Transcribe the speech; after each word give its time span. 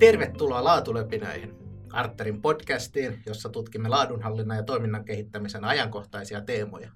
Tervetuloa 0.00 0.64
Laatulepinöihin, 0.64 1.54
Arterin 1.92 2.42
podcastiin, 2.42 3.22
jossa 3.26 3.48
tutkimme 3.48 3.88
laadunhallinnan 3.88 4.56
ja 4.56 4.62
toiminnan 4.62 5.04
kehittämisen 5.04 5.64
ajankohtaisia 5.64 6.40
teemoja. 6.40 6.90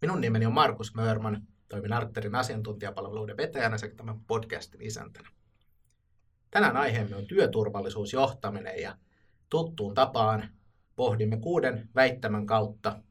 Minun 0.00 0.20
nimeni 0.20 0.46
on 0.46 0.52
Markus 0.52 0.94
Mörman, 0.94 1.42
toimin 1.68 1.92
Arterin 1.92 2.34
asiantuntijapalveluiden 2.34 3.36
vetäjänä 3.36 3.78
sekä 3.78 3.94
tämän 3.94 4.20
podcastin 4.26 4.82
isäntänä. 4.82 5.28
Tänään 6.50 6.76
aiheemme 6.76 7.16
on 7.16 7.26
työturvallisuusjohtaminen 7.26 8.82
ja 8.82 8.96
tuttuun 9.50 9.94
tapaan 9.94 10.48
pohdimme 10.96 11.36
kuuden 11.36 11.88
väittämän 11.94 12.46
kautta, 12.46 13.02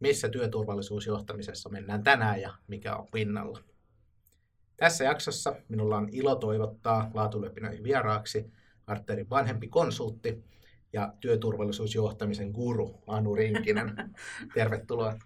missä 0.00 0.28
työturvallisuusjohtamisessa 0.28 1.68
mennään 1.68 2.02
tänään 2.02 2.40
ja 2.40 2.54
mikä 2.68 2.96
on 2.96 3.06
pinnalla. 3.12 3.58
Tässä 4.76 5.04
jaksossa 5.04 5.56
minulla 5.68 5.96
on 5.96 6.08
ilo 6.12 6.34
toivottaa 6.34 7.10
laatulepinöihin 7.14 7.84
vieraaksi 7.84 8.52
Arterin 8.86 9.30
vanhempi 9.30 9.68
konsultti 9.68 10.44
ja 10.92 11.12
työturvallisuusjohtamisen 11.20 12.50
guru 12.50 13.02
Anu 13.06 13.34
Rinkinen. 13.34 13.94
Tervetuloa. 14.54 15.18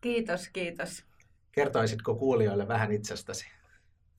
Kiitos, 0.00 0.48
kiitos. 0.48 1.04
Kertoisitko 1.52 2.14
kuulijoille 2.14 2.68
vähän 2.68 2.92
itsestäsi? 2.92 3.46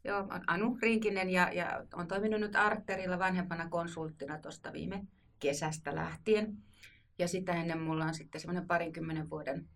Joo, 0.03 0.20
olen 0.20 0.43
Anu 0.48 0.77
Rinkinen 0.81 1.29
ja, 1.29 1.54
ja 1.54 1.85
olen 1.93 2.07
toiminut 2.07 2.40
nyt 2.40 2.55
Arterilla 2.55 3.20
vanhempana 3.20 3.70
konsulttina 3.70 4.40
tuosta 4.40 4.73
viime 4.73 5.05
kesästä 5.40 5.95
lähtien. 5.95 6.57
Ja 7.20 7.27
sitä 7.27 7.54
ennen 7.54 7.81
mulla 7.81 8.05
on 8.05 8.13
sitten 8.13 8.41
semmoinen 8.41 8.67
parinkymmenen 8.67 9.29
vuoden 9.29 9.67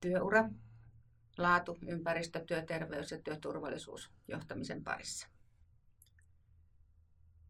työura 0.00 0.48
laatu, 1.42 1.78
ympäristö, 1.86 2.44
työterveys 2.44 3.10
ja 3.10 3.18
työturvallisuus 3.18 4.10
johtamisen 4.28 4.84
parissa. 4.84 5.28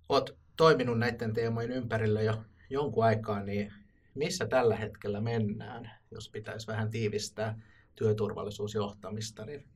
Olet 0.09 0.37
toiminut 0.57 0.99
näiden 0.99 1.33
teemojen 1.33 1.73
ympärillä 1.73 2.23
jo 2.23 2.45
jonkun 2.71 3.05
aikaa, 3.05 3.43
niin 3.43 3.73
missä 4.15 4.47
tällä 4.47 4.77
hetkellä 4.77 5.21
mennään, 5.21 5.91
jos 6.11 6.29
pitäisi 6.29 6.67
vähän 6.67 6.91
tiivistää 6.91 7.61
työturvallisuusjohtamista, 7.95 9.45
niin 9.45 9.69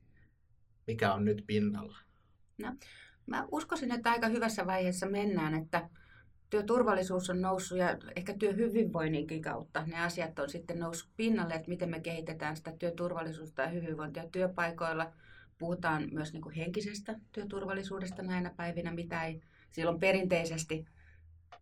mikä 0.87 1.13
on 1.13 1.25
nyt 1.25 1.43
pinnalla? 1.47 1.97
No, 2.57 2.75
mä 3.25 3.47
uskoisin, 3.51 3.91
että 3.91 4.11
aika 4.11 4.27
hyvässä 4.27 4.65
vaiheessa 4.65 5.05
mennään, 5.05 5.53
että 5.53 5.89
työturvallisuus 6.49 7.29
on 7.29 7.41
noussut 7.41 7.77
ja 7.77 7.97
ehkä 8.15 8.33
työhyvinvoinninkin 8.33 9.41
kautta 9.41 9.83
ne 9.85 9.99
asiat 9.99 10.39
on 10.39 10.49
sitten 10.49 10.79
noussut 10.79 11.09
pinnalle, 11.17 11.53
että 11.53 11.69
miten 11.69 11.89
me 11.89 11.99
kehitetään 11.99 12.57
sitä 12.57 12.71
työturvallisuutta 12.71 13.61
ja 13.61 13.67
hyvinvointia 13.67 14.23
työpaikoilla. 14.31 15.11
Puhutaan 15.57 16.07
myös 16.11 16.33
niin 16.33 16.41
kuin 16.41 16.55
henkisestä 16.55 17.19
työturvallisuudesta 17.31 18.21
näinä 18.21 18.51
päivinä, 18.57 18.91
mitä 18.91 19.23
ei 19.23 19.41
silloin 19.71 19.99
perinteisesti 19.99 20.85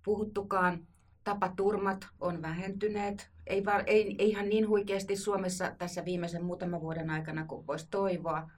puhuttukaan. 0.04 0.88
Tapaturmat 1.24 2.08
on 2.20 2.42
vähentyneet. 2.42 3.30
Ei, 3.48 3.64
ei, 3.88 4.16
ei 4.20 4.30
ihan 4.30 4.50
niin 4.50 4.68
huikeasti 4.68 5.16
Suomessa 5.16 5.72
tässä 5.78 6.06
viimeisen 6.06 6.44
muutaman 6.44 6.82
vuoden 6.82 7.10
aikana 7.10 7.46
kuin 7.46 7.68
voisi 7.68 7.88
toivoa, 7.92 8.50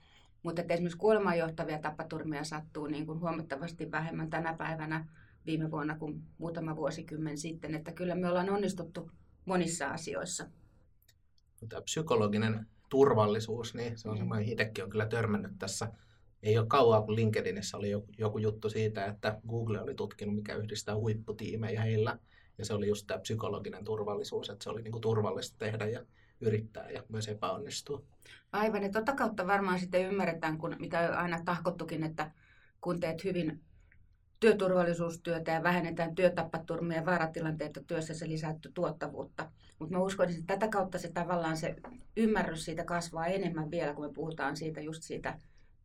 mutta 0.44 0.62
että 0.62 0.74
esimerkiksi 0.74 0.98
kuolemaan 0.98 1.38
johtavia 1.38 1.80
tapaturmia 1.80 2.44
sattuu 2.44 2.88
niin 2.88 3.06
kuin 3.06 3.20
huomattavasti 3.20 3.92
vähemmän 3.92 4.30
tänä 4.30 4.54
päivänä 4.54 5.06
viime 5.48 5.72
vuonna 5.72 5.98
kuin 5.98 6.24
muutama 6.38 6.76
vuosikymmen 6.76 7.38
sitten. 7.38 7.76
Että 7.76 7.92
kyllä 7.92 8.16
me 8.16 8.28
ollaan 8.28 8.50
onnistuttu 8.50 9.12
monissa 9.46 9.88
asioissa. 9.88 10.50
Tämä 11.70 11.82
psykologinen 11.82 12.68
turvallisuus, 12.90 13.74
niin 13.74 13.98
se 13.98 14.10
on 14.10 14.16
mm. 14.16 14.18
semmoinen, 14.18 14.50
itsekin 14.50 14.84
on 14.84 14.90
kyllä 14.90 15.06
törmännyt 15.06 15.52
tässä. 15.60 15.92
Ei 16.44 16.58
ole 16.58 16.68
kauaa, 16.68 17.02
kun 17.02 17.16
LinkedInissä 17.16 17.78
oli 17.78 17.92
joku 18.18 18.38
juttu 18.38 18.70
siitä, 18.70 19.06
että 19.06 19.40
Google 19.48 19.82
oli 19.82 19.96
tutkinut, 19.96 20.36
mikä 20.36 20.56
yhdistää 20.56 20.96
huipputiimejä 20.96 21.82
heillä. 21.82 22.20
Ja 22.58 22.66
se 22.66 22.74
oli 22.74 22.88
just 22.88 23.08
tämä 23.08 23.20
psykologinen 23.20 23.84
turvallisuus, 23.84 24.50
että 24.50 24.64
se 24.64 24.70
oli 24.70 24.82
niinku 24.82 25.00
turvallista 25.00 25.58
tehdä 25.58 25.88
ja 25.88 26.06
yrittää 26.42 26.90
ja 26.90 27.04
myös 27.10 27.28
epäonnistua. 27.28 28.04
Aivan, 28.52 28.84
ja 28.84 28.90
tota 28.90 29.16
kautta 29.16 29.48
varmaan 29.48 29.80
sitten 29.80 30.06
ymmärretään, 30.06 30.58
kun, 30.58 30.76
mitä 30.80 31.20
aina 31.20 31.44
tahkottukin, 31.46 32.04
että 32.04 32.32
kun 32.82 33.00
teet 33.00 33.24
hyvin 33.24 33.62
työturvallisuustyötä 34.40 35.52
ja 35.52 35.64
vähennetään 35.64 36.16
työtapaturmia 36.16 36.98
ja 36.98 37.06
vaaratilanteita 37.06 37.84
työssä, 37.84 38.14
se 38.14 38.30
lisää 38.30 38.56
tuottavuutta. 38.74 39.52
Mutta 39.80 39.96
mä 39.96 40.04
uskon, 40.04 40.30
että 40.30 40.44
tätä 40.48 40.68
kautta 40.68 41.00
se 41.00 41.12
tavallaan 41.12 41.58
se 41.58 41.76
ymmärrys 42.18 42.66
siitä 42.66 42.84
kasvaa 42.84 43.26
enemmän 43.28 43.72
vielä, 43.72 43.94
kun 43.94 44.06
me 44.06 44.14
puhutaan 44.14 44.58
siitä 44.58 44.82
just 44.82 45.04
siitä 45.04 45.40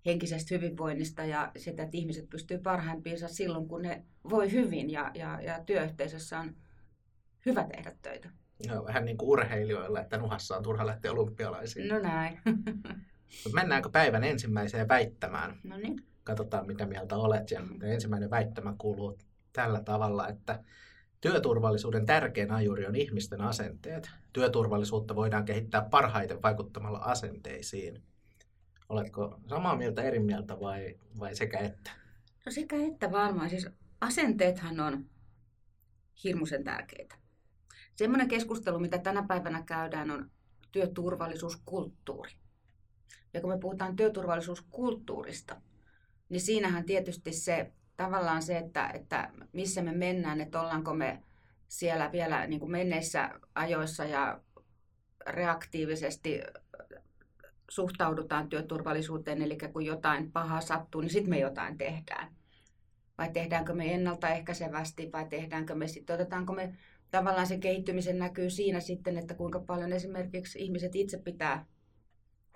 henkisestä 0.06 0.54
hyvinvoinnista 0.54 1.24
ja 1.24 1.52
sitä, 1.56 1.82
että 1.82 1.96
ihmiset 1.96 2.30
pystyy 2.30 2.58
parhaimpiinsa 2.58 3.28
silloin, 3.28 3.68
kun 3.68 3.82
ne 3.82 4.04
voi 4.30 4.52
hyvin 4.52 4.90
ja, 4.90 5.10
ja, 5.14 5.40
ja 5.42 5.64
työyhteisössä 5.64 6.38
on 6.38 6.56
hyvä 7.46 7.64
tehdä 7.64 7.92
töitä. 8.02 8.30
Joo, 8.66 8.84
vähän 8.84 9.04
niin 9.04 9.18
kuin 9.18 9.28
urheilijoilla, 9.28 10.00
että 10.00 10.18
nuhassa 10.18 10.56
on 10.56 10.62
turha 10.62 10.86
lähteä 10.86 11.12
olympialaisiin. 11.12 11.88
No 11.88 11.98
näin. 11.98 12.40
Mennäänkö 13.54 13.90
päivän 13.90 14.24
ensimmäiseen 14.24 14.88
väittämään? 14.88 15.60
No 15.64 15.76
niin 15.76 16.11
katsotaan 16.24 16.66
mitä 16.66 16.86
mieltä 16.86 17.16
olet. 17.16 17.50
Ja 17.50 17.60
ensimmäinen 17.82 18.30
väittämä 18.30 18.74
kuuluu 18.78 19.18
tällä 19.52 19.80
tavalla, 19.80 20.28
että 20.28 20.64
työturvallisuuden 21.20 22.06
tärkein 22.06 22.50
ajuri 22.50 22.86
on 22.86 22.96
ihmisten 22.96 23.40
asenteet. 23.40 24.10
Työturvallisuutta 24.32 25.16
voidaan 25.16 25.44
kehittää 25.44 25.82
parhaiten 25.90 26.42
vaikuttamalla 26.42 26.98
asenteisiin. 26.98 28.02
Oletko 28.88 29.40
samaa 29.48 29.76
mieltä, 29.76 30.02
eri 30.02 30.18
mieltä 30.18 30.60
vai, 30.60 30.98
vai 31.18 31.34
sekä 31.34 31.58
että? 31.58 31.90
No 32.46 32.52
sekä 32.52 32.76
että 32.76 33.12
varmaan. 33.12 33.50
Siis 33.50 33.68
asenteethan 34.00 34.80
on 34.80 35.04
hirmuisen 36.24 36.64
tärkeitä. 36.64 37.14
Semmoinen 37.94 38.28
keskustelu, 38.28 38.78
mitä 38.78 38.98
tänä 38.98 39.22
päivänä 39.28 39.62
käydään, 39.62 40.10
on 40.10 40.30
työturvallisuuskulttuuri. 40.72 42.32
Ja 43.34 43.40
kun 43.40 43.50
me 43.50 43.58
puhutaan 43.58 43.96
työturvallisuuskulttuurista, 43.96 45.60
niin 46.32 46.40
siinähän 46.40 46.84
tietysti 46.84 47.32
se 47.32 47.72
tavallaan 47.96 48.42
se, 48.42 48.58
että, 48.58 48.90
että 48.94 49.30
missä 49.52 49.82
me 49.82 49.92
mennään, 49.92 50.40
että 50.40 50.60
ollaanko 50.60 50.94
me 50.94 51.22
siellä 51.68 52.12
vielä 52.12 52.46
niin 52.46 52.60
kuin 52.60 52.72
menneissä 52.72 53.30
ajoissa 53.54 54.04
ja 54.04 54.40
reaktiivisesti 55.26 56.40
suhtaudutaan 57.70 58.48
työturvallisuuteen, 58.48 59.42
eli 59.42 59.58
kun 59.72 59.84
jotain 59.84 60.32
pahaa 60.32 60.60
sattuu, 60.60 61.00
niin 61.00 61.10
sitten 61.10 61.30
me 61.30 61.38
jotain 61.38 61.78
tehdään. 61.78 62.34
Vai 63.18 63.30
tehdäänkö 63.32 63.74
me 63.74 63.94
ennaltaehkäisevästi, 63.94 65.12
vai 65.12 65.26
tehdäänkö 65.28 65.74
me 65.74 65.88
sitten, 65.88 66.14
otetaanko 66.14 66.52
me 66.52 66.74
tavallaan 67.10 67.46
se 67.46 67.58
kehittymisen 67.58 68.18
näkyy 68.18 68.50
siinä 68.50 68.80
sitten, 68.80 69.18
että 69.18 69.34
kuinka 69.34 69.60
paljon 69.60 69.92
esimerkiksi 69.92 70.58
ihmiset 70.62 70.94
itse 70.94 71.18
pitää 71.18 71.66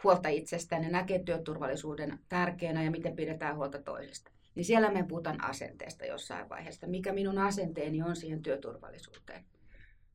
huolta 0.05 0.29
itsestään 0.29 0.85
ja 0.85 0.91
näkee 0.91 1.19
työturvallisuuden 1.19 2.19
tärkeänä 2.29 2.85
ja 2.85 2.91
miten 2.91 3.17
pidetään 3.17 3.57
huolta 3.57 3.83
toisesta. 3.83 4.31
Niin 4.55 4.65
siellä 4.65 4.91
me 4.91 5.03
puhutaan 5.03 5.45
asenteesta 5.45 6.05
jossain 6.05 6.49
vaiheessa. 6.49 6.87
Mikä 6.87 7.13
minun 7.13 7.39
asenteeni 7.39 8.03
on 8.03 8.17
siihen 8.17 8.43
työturvallisuuteen. 8.43 9.45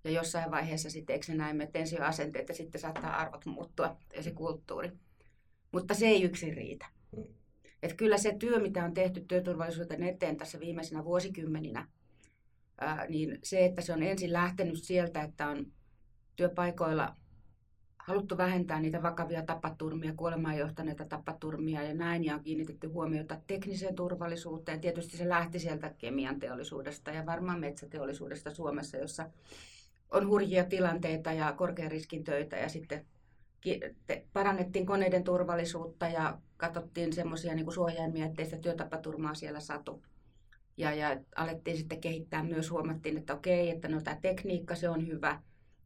Ja 0.03 0.11
jossain 0.11 0.51
vaiheessa 0.51 0.89
sitten, 0.89 1.13
eikö 1.13 1.25
se 1.25 1.35
näin, 1.35 1.61
että 1.61 1.79
ensin 1.79 2.01
on 2.01 2.07
asenteet 2.07 2.49
ja 2.49 2.55
sitten 2.55 2.81
saattaa 2.81 3.15
arvot 3.15 3.45
muuttua 3.45 3.97
ja 4.15 4.23
se 4.23 4.31
kulttuuri. 4.31 4.91
Mutta 5.71 5.93
se 5.93 6.07
ei 6.07 6.23
yksin 6.23 6.53
riitä. 6.53 6.85
Mm. 7.17 7.23
Että 7.83 7.97
kyllä 7.97 8.17
se 8.17 8.35
työ, 8.39 8.59
mitä 8.59 8.85
on 8.85 8.93
tehty 8.93 9.21
työturvallisuuden 9.27 10.03
eteen 10.03 10.37
tässä 10.37 10.59
viimeisenä 10.59 11.05
vuosikymmeninä, 11.05 11.87
ää, 12.81 13.07
niin 13.09 13.39
se, 13.43 13.65
että 13.65 13.81
se 13.81 13.93
on 13.93 14.03
ensin 14.03 14.33
lähtenyt 14.33 14.83
sieltä, 14.83 15.21
että 15.21 15.47
on 15.47 15.65
työpaikoilla 16.35 17.15
haluttu 18.11 18.37
vähentää 18.37 18.79
niitä 18.79 19.03
vakavia 19.03 19.41
tapaturmia, 19.41 20.13
kuolemaan 20.13 20.57
johtaneita 20.57 21.05
tapaturmia 21.05 21.83
ja 21.83 21.93
näin, 21.93 22.25
ja 22.25 22.35
on 22.35 22.43
kiinnitetty 22.43 22.87
huomiota 22.87 23.37
tekniseen 23.47 23.95
turvallisuuteen. 23.95 24.81
Tietysti 24.81 25.17
se 25.17 25.29
lähti 25.29 25.59
sieltä 25.59 25.93
kemian 25.97 26.39
teollisuudesta 26.39 27.11
ja 27.11 27.25
varmaan 27.25 27.59
metsäteollisuudesta 27.59 28.51
Suomessa, 28.51 28.97
jossa 28.97 29.29
on 30.11 30.27
hurjia 30.27 30.63
tilanteita 30.63 31.33
ja 31.33 31.53
korkean 31.53 31.91
riskin 31.91 32.23
töitä, 32.23 32.57
ja 32.57 32.69
sitten 32.69 33.05
parannettiin 34.33 34.85
koneiden 34.85 35.23
turvallisuutta 35.23 36.07
ja 36.07 36.37
katsottiin 36.57 37.13
semmoisia 37.13 37.55
niin 37.55 37.71
suojaimia, 37.71 38.25
ettei 38.25 38.45
sitä 38.45 38.57
työtapaturmaa 38.57 39.33
siellä 39.33 39.59
satu. 39.59 40.03
Ja, 40.77 40.93
ja 40.93 41.17
alettiin 41.35 41.77
sitten 41.77 42.01
kehittää 42.01 42.43
myös, 42.43 42.71
huomattiin, 42.71 43.17
että 43.17 43.33
okei, 43.33 43.69
että 43.69 43.87
no 43.87 44.01
tämä 44.01 44.17
tekniikka, 44.21 44.75
se 44.75 44.89
on 44.89 45.07
hyvä, 45.07 45.41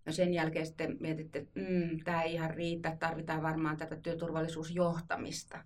No 0.05 0.11
sen 0.11 0.33
jälkeen 0.33 0.65
sitten 0.65 0.97
mietitte, 0.99 1.39
että 1.39 1.59
mm, 1.59 1.99
tämä 2.03 2.23
ei 2.23 2.33
ihan 2.33 2.49
riitä, 2.49 2.97
tarvitaan 2.99 3.43
varmaan 3.43 3.77
tätä 3.77 3.95
työturvallisuusjohtamista. 3.95 5.63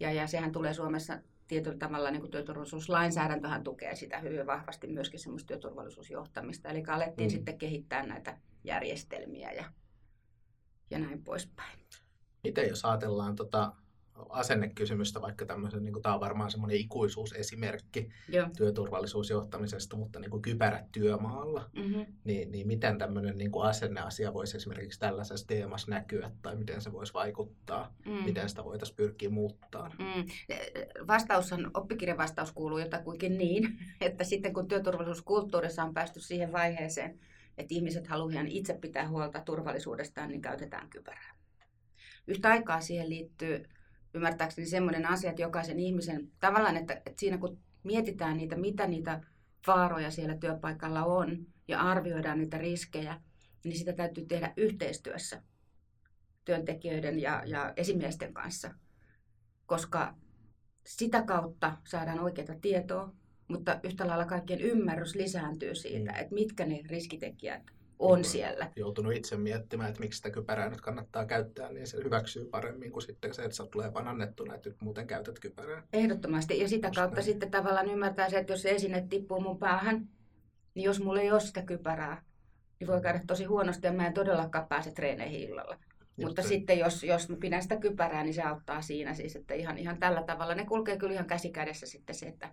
Ja, 0.00 0.12
ja 0.12 0.26
sehän 0.26 0.52
tulee 0.52 0.74
Suomessa 0.74 1.18
tietyllä 1.48 1.78
tavalla, 1.78 2.10
niin 2.10 2.20
kuin 2.20 2.30
työturvallisuuslainsäädäntöhän 2.30 3.64
tukee 3.64 3.94
sitä 3.96 4.18
hyvin 4.18 4.46
vahvasti 4.46 4.86
myöskin 4.86 5.20
semmoista 5.20 5.46
työturvallisuusjohtamista. 5.46 6.68
Eli 6.68 6.82
alettiin 6.88 7.28
mm. 7.28 7.32
sitten 7.32 7.58
kehittää 7.58 8.06
näitä 8.06 8.38
järjestelmiä 8.64 9.52
ja, 9.52 9.64
ja 10.90 10.98
näin 10.98 11.24
poispäin. 11.24 11.78
Miten 12.44 12.68
jos 12.68 12.84
ajatellaan 12.84 13.36
tota 13.36 13.72
asennekysymystä, 14.28 15.20
vaikka 15.20 15.46
tämmöisen, 15.46 15.84
niin 15.84 15.92
kuin, 15.92 16.02
tämä 16.02 16.14
on 16.14 16.20
varmaan 16.20 16.50
semmoinen 16.50 16.76
ikuisuusesimerkki 16.76 18.08
Joo. 18.28 18.48
työturvallisuusjohtamisesta, 18.56 19.96
mutta 19.96 20.18
niin 20.20 20.30
kuin 20.30 20.42
kypärät 20.42 20.92
työmaalla, 20.92 21.70
Mm-hmm. 21.72 22.06
niin, 22.24 22.52
niin 22.52 22.66
miten 22.66 22.98
tämmöinen 22.98 23.38
niin 23.38 23.50
kuin 23.50 23.66
asenneasia 23.66 24.34
voisi 24.34 24.56
esimerkiksi 24.56 25.00
tällaisessa 25.00 25.46
teemassa 25.46 25.90
näkyä, 25.90 26.30
tai 26.42 26.56
miten 26.56 26.80
se 26.80 26.92
voisi 26.92 27.14
vaikuttaa, 27.14 27.94
Mm. 28.06 28.12
miten 28.12 28.48
sitä 28.48 28.64
voitaisiin 28.64 28.96
pyrkiä 28.96 29.30
muuttaa? 29.30 29.88
Mm. 29.98 30.24
Vastaus 31.06 31.52
on, 31.52 31.70
oppikirjan 31.74 32.18
vastaus 32.18 32.52
kuuluu 32.52 32.78
jotakuinkin 32.78 33.38
niin, 33.38 33.78
että 34.00 34.24
sitten 34.24 34.52
kun 34.52 34.68
työturvallisuuskulttuurissa 34.68 35.82
on 35.82 35.94
päästy 35.94 36.20
siihen 36.20 36.52
vaiheeseen, 36.52 37.18
että 37.58 37.74
ihmiset 37.74 38.06
haluavat 38.06 38.46
itse 38.48 38.74
pitää 38.74 39.08
huolta 39.08 39.40
turvallisuudestaan, 39.40 40.28
niin 40.28 40.42
käytetään 40.42 40.90
kypärää. 40.90 41.34
Yhtä 42.26 42.48
aikaa 42.48 42.80
siihen 42.80 43.10
liittyy 43.10 43.64
ymmärtääkseni 44.16 44.66
semmoinen 44.66 45.06
asia, 45.06 45.30
että 45.30 45.42
jokaisen 45.42 45.78
ihmisen 45.78 46.28
tavallaan, 46.40 46.76
että, 46.76 46.94
että 46.94 47.14
siinä 47.16 47.38
kun 47.38 47.58
mietitään 47.82 48.36
niitä, 48.36 48.56
mitä 48.56 48.86
niitä 48.86 49.20
vaaroja 49.66 50.10
siellä 50.10 50.36
työpaikalla 50.36 51.04
on 51.04 51.46
ja 51.68 51.80
arvioidaan 51.80 52.38
niitä 52.38 52.58
riskejä, 52.58 53.20
niin 53.64 53.78
sitä 53.78 53.92
täytyy 53.92 54.26
tehdä 54.26 54.52
yhteistyössä 54.56 55.42
työntekijöiden 56.44 57.18
ja, 57.18 57.42
ja 57.46 57.72
esimiesten 57.76 58.34
kanssa, 58.34 58.74
koska 59.66 60.14
sitä 60.86 61.22
kautta 61.22 61.76
saadaan 61.84 62.20
oikeaa 62.20 62.58
tietoa, 62.60 63.12
mutta 63.48 63.80
yhtä 63.82 64.06
lailla 64.06 64.24
kaikkien 64.24 64.60
ymmärrys 64.60 65.14
lisääntyy 65.14 65.74
siitä, 65.74 66.12
Mm. 66.12 66.18
että 66.18 66.34
mitkä 66.34 66.66
ne 66.66 66.80
riskitekijät 66.86 67.62
on 67.98 68.24
siellä. 68.24 68.70
Joutunut 68.76 69.12
itse 69.12 69.36
miettimään, 69.36 69.88
että 69.88 70.00
miksi 70.00 70.16
sitä 70.16 70.30
kypärää 70.30 70.70
nyt 70.70 70.80
kannattaa 70.80 71.26
käyttää, 71.26 71.72
niin 71.72 71.86
se 71.86 71.96
hyväksyy 72.04 72.44
paremmin 72.44 72.92
kuin 72.92 73.02
sitten 73.02 73.34
se, 73.34 73.42
että 73.42 73.56
sä 73.56 73.66
tulee 73.66 73.94
vaan 73.94 74.08
annettuna, 74.08 74.54
että 74.54 74.68
nyt 74.68 74.82
muuten 74.82 75.06
käytät 75.06 75.38
kypärää. 75.38 75.82
Ehdottomasti. 75.92 76.58
Ja 76.58 76.68
sitä 76.68 76.88
Just 76.88 76.96
kautta 76.96 77.14
näin. 77.16 77.24
sitten 77.24 77.50
tavallaan 77.50 77.90
ymmärtää 77.90 78.30
se, 78.30 78.38
että 78.38 78.52
jos 78.52 78.62
se 78.62 78.70
esine 78.70 79.06
tippuu 79.10 79.40
mun 79.40 79.58
päähän, 79.58 80.08
niin 80.74 80.84
jos 80.84 81.00
mulla 81.00 81.20
ei 81.20 81.32
ole 81.32 81.40
sitä 81.40 81.62
kypärää, 81.62 82.22
niin 82.80 82.88
voi 82.88 83.00
käydä 83.00 83.20
tosi 83.26 83.44
huonosti 83.44 83.86
ja 83.86 83.92
mä 83.92 84.06
en 84.06 84.14
todellakaan 84.14 84.68
pääse 84.68 84.90
treeneihin 84.90 85.40
illalla. 85.48 85.78
Just 86.18 86.28
Mutta 86.28 86.42
se. 86.42 86.48
sitten 86.48 86.78
jos, 86.78 87.04
jos 87.04 87.28
mä 87.28 87.36
pidän 87.36 87.62
sitä 87.62 87.76
kypärää, 87.76 88.24
niin 88.24 88.34
se 88.34 88.42
auttaa 88.42 88.82
siinä 88.82 89.14
siis, 89.14 89.36
että 89.36 89.54
ihan, 89.54 89.78
ihan 89.78 89.98
tällä 89.98 90.22
tavalla. 90.22 90.54
Ne 90.54 90.64
kulkee 90.64 90.96
kyllä 90.96 91.14
ihan 91.14 91.26
käsi 91.26 91.50
kädessä 91.50 91.86
sitten 91.86 92.14
se, 92.14 92.26
että 92.26 92.50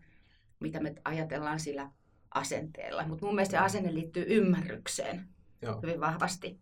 mitä 0.59 0.79
me 0.79 0.95
ajatellaan 1.05 1.59
sillä 1.59 1.91
asenteella. 2.33 3.07
Mutta 3.07 3.25
mun 3.25 3.35
mielestä 3.35 3.51
se 3.51 3.57
asenne 3.57 3.93
liittyy 3.93 4.25
ymmärrykseen 4.27 5.27
Joo. 5.63 5.81
hyvin 5.81 5.99
vahvasti. 5.99 6.59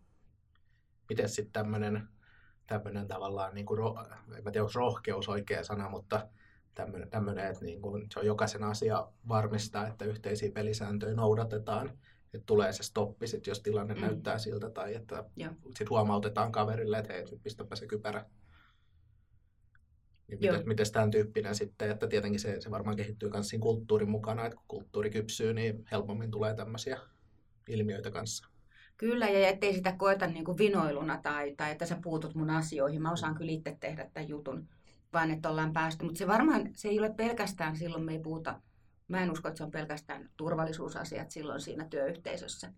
Miten 1.08 1.28
sitten 1.28 1.52
tämmöinen 1.52 2.08
tämmöinen 2.66 3.08
tavallaan, 3.08 3.54
niin 3.54 3.66
kuin, 3.66 3.80
en 4.36 4.44
mä 4.44 4.50
tiedä 4.50 4.64
onko 4.64 4.72
rohkeus 4.74 5.28
oikea 5.28 5.64
sana, 5.64 5.88
mutta 5.88 6.28
tämmöinen, 6.74 7.10
tämmöinen 7.10 7.46
että 7.46 7.64
niin 7.64 7.82
kuin, 7.82 8.06
se 8.12 8.20
on 8.20 8.26
jokaisen 8.26 8.62
asia 8.64 9.08
varmistaa, 9.28 9.86
että 9.86 10.04
yhteisiä 10.04 10.50
pelisääntöjä 10.50 11.14
noudatetaan, 11.14 11.88
että 12.34 12.46
tulee 12.46 12.72
se 12.72 12.82
stoppi 12.82 13.26
sit, 13.26 13.46
jos 13.46 13.60
tilanne 13.60 13.94
Mm. 13.94 14.00
näyttää 14.00 14.38
siltä, 14.38 14.70
tai 14.70 14.94
että 14.94 15.24
sitten 15.66 15.90
huomautetaan 15.90 16.52
kaverille, 16.52 16.98
että 16.98 17.12
hei, 17.12 17.24
nyt 17.24 17.42
pistäpä 17.42 17.76
se 17.76 17.86
kypärä. 17.86 18.24
Niin 20.28 20.38
miten, 20.40 20.68
miten 20.68 20.92
tämän 20.92 21.10
tyyppinen 21.10 21.54
sitten, 21.54 21.90
että 21.90 22.06
tietenkin 22.06 22.40
se, 22.40 22.60
se 22.60 22.70
varmaan 22.70 22.96
kehittyy 22.96 23.30
myös 23.30 23.48
siinä 23.48 23.62
kulttuurin 23.62 24.10
mukana, 24.10 24.46
että 24.46 24.56
kun 24.56 24.64
kulttuuri 24.68 25.10
kypsyy, 25.10 25.54
niin 25.54 25.84
helpommin 25.90 26.30
tulee 26.30 26.54
tämmöisiä 26.54 27.00
ilmiöitä 27.68 28.10
kanssa. 28.10 28.51
Kyllä, 29.02 29.28
ja 29.28 29.48
ettei 29.48 29.74
sitä 29.74 29.92
koeta 29.92 30.26
niin 30.26 30.44
kuin 30.44 30.58
vinoiluna 30.58 31.20
tai, 31.22 31.54
tai 31.56 31.70
että 31.70 31.86
sä 31.86 31.98
puutut 32.02 32.34
mun 32.34 32.50
asioihin. 32.50 33.02
Mä 33.02 33.12
osaan 33.12 33.34
kyllä 33.34 33.52
itse 33.52 33.76
tehdä 33.80 34.10
tämän 34.12 34.28
jutun, 34.28 34.68
vaan 35.12 35.30
että 35.30 35.50
ollaan 35.50 35.72
päästy. 35.72 36.04
Mutta 36.04 36.18
se 36.18 36.26
varmaan, 36.26 36.70
se 36.74 36.88
ei 36.88 36.98
ole 36.98 37.10
pelkästään 37.10 37.76
silloin, 37.76 38.04
me 38.04 38.12
ei 38.12 38.18
puhuta, 38.18 38.60
mä 39.08 39.22
en 39.22 39.30
usko, 39.30 39.48
että 39.48 39.58
se 39.58 39.64
on 39.64 39.70
pelkästään 39.70 40.30
turvallisuusasiat 40.36 41.30
silloin 41.30 41.60
siinä 41.60 41.84
työyhteisössä, 41.84 42.72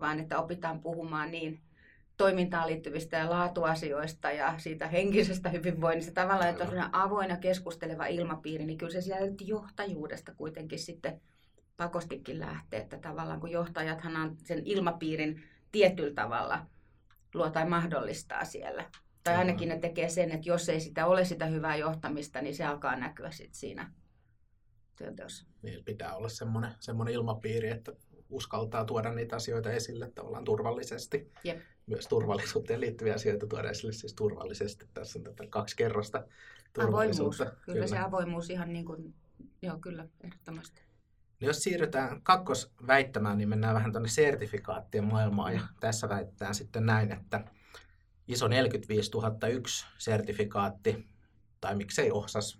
vaan 0.00 0.20
että 0.20 0.38
opitaan 0.38 0.80
puhumaan 0.80 1.30
niin 1.30 1.60
toimintaan 2.16 2.66
liittyvistä 2.66 3.16
ja 3.16 3.30
laatuasioista 3.30 4.30
ja 4.30 4.54
siitä 4.58 4.88
henkisestä 4.88 5.48
hyvinvoinnista. 5.48 6.12
Tavallaan, 6.12 6.50
että 6.50 6.64
on 6.64 6.94
avoin 6.94 7.30
ja 7.30 7.36
keskusteleva 7.36 8.06
ilmapiiri, 8.06 8.66
niin 8.66 8.78
kyllä 8.78 8.92
se 8.92 9.00
sieltä 9.00 9.44
johtajuudesta 9.44 10.34
kuitenkin 10.34 10.78
sitten 10.78 11.20
pakostikin 11.78 12.40
lähtee. 12.40 12.80
Että 12.80 12.98
tavallaan 12.98 13.40
kun 13.40 13.50
johtajathan 13.50 14.16
on 14.16 14.36
sen 14.44 14.62
ilmapiirin 14.64 15.42
tietyllä 15.72 16.14
tavalla 16.14 16.66
luo 17.34 17.50
tai 17.50 17.68
mahdollistaa 17.68 18.44
siellä. 18.44 18.90
Tai 19.24 19.34
ainakin 19.34 19.68
ne 19.68 19.78
tekee 19.78 20.08
sen, 20.08 20.30
että 20.30 20.48
jos 20.48 20.68
ei 20.68 20.80
sitä 20.80 21.06
ole 21.06 21.24
sitä 21.24 21.46
hyvää 21.46 21.76
johtamista, 21.76 22.42
niin 22.42 22.54
se 22.54 22.64
alkaa 22.64 22.96
näkyä 22.96 23.30
sit 23.30 23.54
siinä 23.54 23.92
työnteossa. 24.96 25.46
Niin 25.62 25.84
pitää 25.84 26.16
olla 26.16 26.28
semmoinen, 26.28 26.70
semmoinen 26.80 27.14
ilmapiiri, 27.14 27.68
että 27.68 27.92
uskaltaa 28.30 28.84
tuoda 28.84 29.12
niitä 29.12 29.36
asioita 29.36 29.70
esille 29.70 30.10
tavallaan 30.14 30.44
turvallisesti. 30.44 31.32
Jep. 31.44 31.58
Myös 31.86 32.06
turvallisuuteen 32.08 32.80
liittyviä 32.80 33.14
asioita 33.14 33.46
tuoda 33.46 33.70
esille 33.70 33.92
siis 33.92 34.14
turvallisesti. 34.14 34.86
Tässä 34.94 35.18
on 35.18 35.22
tätä 35.22 35.44
kaksi 35.50 35.76
kerrosta 35.76 36.18
Avoimuus. 36.18 36.72
turvallisuutta. 36.72 37.44
Kyllä, 37.44 37.62
kyllä 37.64 37.86
se 37.86 37.98
avoimuus 37.98 38.50
ihan 38.50 38.72
niin 38.72 38.84
kuin, 38.84 39.14
joo 39.62 39.78
kyllä, 39.78 40.08
ehdottomasti. 40.24 40.87
No 41.40 41.46
jos 41.46 41.62
siirrytään 41.62 42.22
kakkosväittämään, 42.22 43.38
niin 43.38 43.48
mennään 43.48 43.74
vähän 43.74 43.92
tuonne 43.92 44.08
sertifikaattien 44.08 45.04
maailmaan. 45.04 45.54
Ja 45.54 45.60
tässä 45.80 46.08
väitetään 46.08 46.54
sitten 46.54 46.86
näin, 46.86 47.12
että 47.12 47.44
ISO 48.28 48.48
45001 48.48 49.86
sertifikaatti, 49.98 51.08
tai 51.60 51.74
miksei 51.74 52.10
OHSAS 52.10 52.58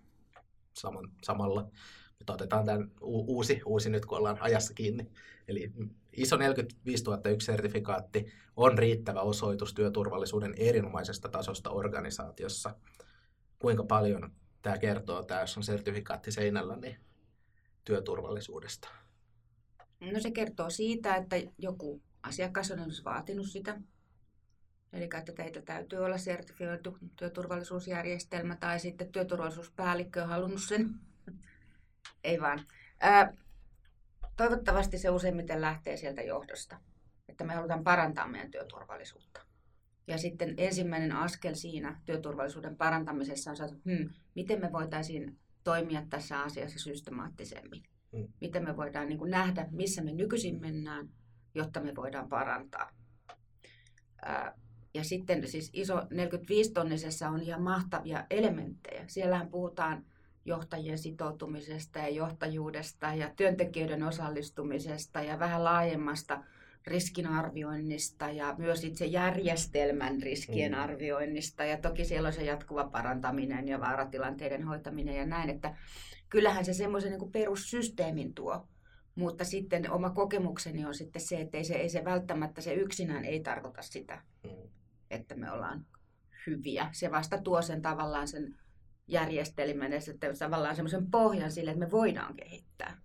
saman, 0.72 1.10
samalla, 1.22 1.70
mutta 2.18 2.32
otetaan 2.32 2.64
tämän 2.64 2.90
uusi, 3.00 3.60
uusi 3.66 3.90
nyt, 3.90 4.06
kun 4.06 4.18
ollaan 4.18 4.38
ajassa 4.40 4.74
kiinni. 4.74 5.10
Eli 5.48 5.72
ISO 6.12 6.36
45001 6.36 7.46
sertifikaatti 7.46 8.32
on 8.56 8.78
riittävä 8.78 9.20
osoitus 9.20 9.74
työturvallisuuden 9.74 10.54
erinomaisesta 10.56 11.28
tasosta 11.28 11.70
organisaatiossa. 11.70 12.74
Kuinka 13.58 13.84
paljon 13.84 14.32
tämä 14.62 14.78
kertoo, 14.78 15.22
tämä, 15.22 15.40
jos 15.40 15.56
on 15.56 15.64
sertifikaatti 15.64 16.32
seinällä, 16.32 16.76
niin 16.76 16.96
työturvallisuudesta. 17.88 18.88
No 20.00 20.20
se 20.20 20.30
kertoo 20.30 20.70
siitä, 20.70 21.16
että 21.16 21.36
joku 21.58 22.02
asiakas 22.22 22.70
on 22.70 22.78
esimerkiksi 22.78 23.04
vaatinut 23.04 23.46
sitä. 23.46 23.80
Eli 24.92 25.04
että 25.04 25.32
teitä 25.32 25.62
täytyy 25.62 25.98
olla 25.98 26.18
sertifioitu 26.18 26.98
työturvallisuusjärjestelmä 27.16 28.56
tai 28.56 28.80
sitten 28.80 29.12
työturvallisuuspäällikkö 29.12 30.22
on 30.22 30.28
halunnut 30.28 30.62
sen. 30.62 30.94
Ei 32.24 32.40
vaan. 32.40 32.66
Toivottavasti 34.36 34.98
se 34.98 35.10
useimmiten 35.10 35.60
lähtee 35.60 35.96
sieltä 35.96 36.22
johdosta, 36.22 36.80
että 37.28 37.44
me 37.44 37.54
halutaan 37.54 37.84
parantaa 37.84 38.28
meidän 38.28 38.50
työturvallisuutta. 38.50 39.40
Ja 40.06 40.18
sitten 40.18 40.54
ensimmäinen 40.56 41.12
askel 41.12 41.54
siinä 41.54 42.00
työturvallisuuden 42.04 42.76
parantamisessa 42.76 43.50
on 43.50 43.56
se, 43.56 43.64
että 43.64 43.76
hmm, 43.84 44.10
miten 44.34 44.60
me 44.60 44.72
voitaisiin 44.72 45.38
toimia 45.70 46.02
tässä 46.10 46.40
asiassa 46.40 46.78
systemaattisemmin 46.78 47.82
miten 48.40 48.64
me 48.64 48.76
voidaan 48.76 49.08
niin 49.08 49.18
kuin 49.18 49.30
nähdä, 49.30 49.66
missä 49.70 50.02
me 50.02 50.12
nykyisin 50.12 50.60
mennään, 50.60 51.08
jotta 51.54 51.80
me 51.80 51.94
voidaan 51.96 52.28
parantaa. 52.28 52.90
Ää, 54.22 54.54
Ja 54.94 55.04
sitten 55.04 55.48
siis 55.48 55.70
iso 55.72 56.00
45-tonnisessa 56.00 57.28
on 57.28 57.40
ihan 57.40 57.62
mahtavia 57.62 58.26
elementtejä. 58.30 59.04
Siellähän 59.06 59.48
puhutaan 59.48 60.04
johtajien 60.44 60.98
sitoutumisesta 60.98 61.98
ja 61.98 62.08
johtajuudesta 62.08 63.14
ja 63.14 63.30
työntekijöiden 63.36 64.02
osallistumisesta 64.02 65.22
ja 65.22 65.38
vähän 65.38 65.64
laajemmasta 65.64 66.44
riskinarvioinnista 66.86 68.30
ja 68.30 68.54
myös 68.58 68.84
itse 68.84 69.06
järjestelmän 69.06 70.22
riskien 70.22 70.72
Mm. 70.72 70.78
arvioinnista. 70.78 71.64
Ja 71.64 71.76
toki 71.78 72.04
siellä 72.04 72.26
on 72.26 72.32
se 72.32 72.44
jatkuva 72.44 72.84
parantaminen 72.84 73.68
ja 73.68 73.80
vaaratilanteiden 73.80 74.64
hoitaminen 74.64 75.16
ja 75.16 75.26
näin, 75.26 75.50
että 75.50 75.76
kyllähän 76.28 76.64
se 76.64 76.72
semmoisen 76.74 77.12
niin 77.18 77.32
perussysteemin 77.32 78.34
tuo. 78.34 78.68
Mutta 79.14 79.44
sitten 79.44 79.90
oma 79.90 80.10
kokemukseni 80.10 80.84
on 80.84 80.94
sitten 80.94 81.22
se, 81.22 81.40
että 81.40 81.56
ei 81.56 81.64
se, 81.64 81.74
ei 81.74 81.88
se 81.88 82.04
välttämättä 82.04 82.60
se 82.60 82.74
yksinään 82.74 83.24
ei 83.24 83.40
tarkoita 83.40 83.82
sitä, 83.82 84.22
Mm. 84.44 84.68
että 85.10 85.34
me 85.34 85.50
ollaan 85.52 85.86
hyviä. 86.46 86.88
Se 86.92 87.10
vasta 87.10 87.38
tuo 87.38 87.62
sen 87.62 87.82
tavallaan 87.82 88.28
sen 88.28 88.56
järjestelmän 89.06 89.92
ja 89.92 90.00
sitten 90.00 90.38
tavallaan 90.38 90.76
semmoisen 90.76 91.10
pohjan 91.10 91.52
sille, 91.52 91.70
että 91.70 91.84
me 91.84 91.90
voidaan 91.90 92.34
kehittää. 92.36 92.98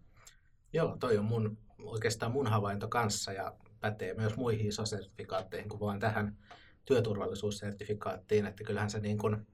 Joo, 0.73 0.97
toi 0.99 1.17
on 1.17 1.25
mun, 1.25 1.57
oikeastaan 1.79 2.31
mun 2.31 2.47
havainto 2.47 2.87
kanssa 2.87 3.33
ja 3.33 3.53
pätee 3.83 4.13
myös 4.13 4.37
muihin 4.37 4.67
ISO-sertifikaatteihin 4.67 5.69
kuin 5.69 5.79
vain 5.79 5.99
tähän 5.99 6.37
työturvallisuussertifikaattiin, 6.85 8.45
että 8.45 8.63
kyllähän 8.63 8.89
se 8.89 8.99
niin 8.99 9.17
kuin, 9.17 9.47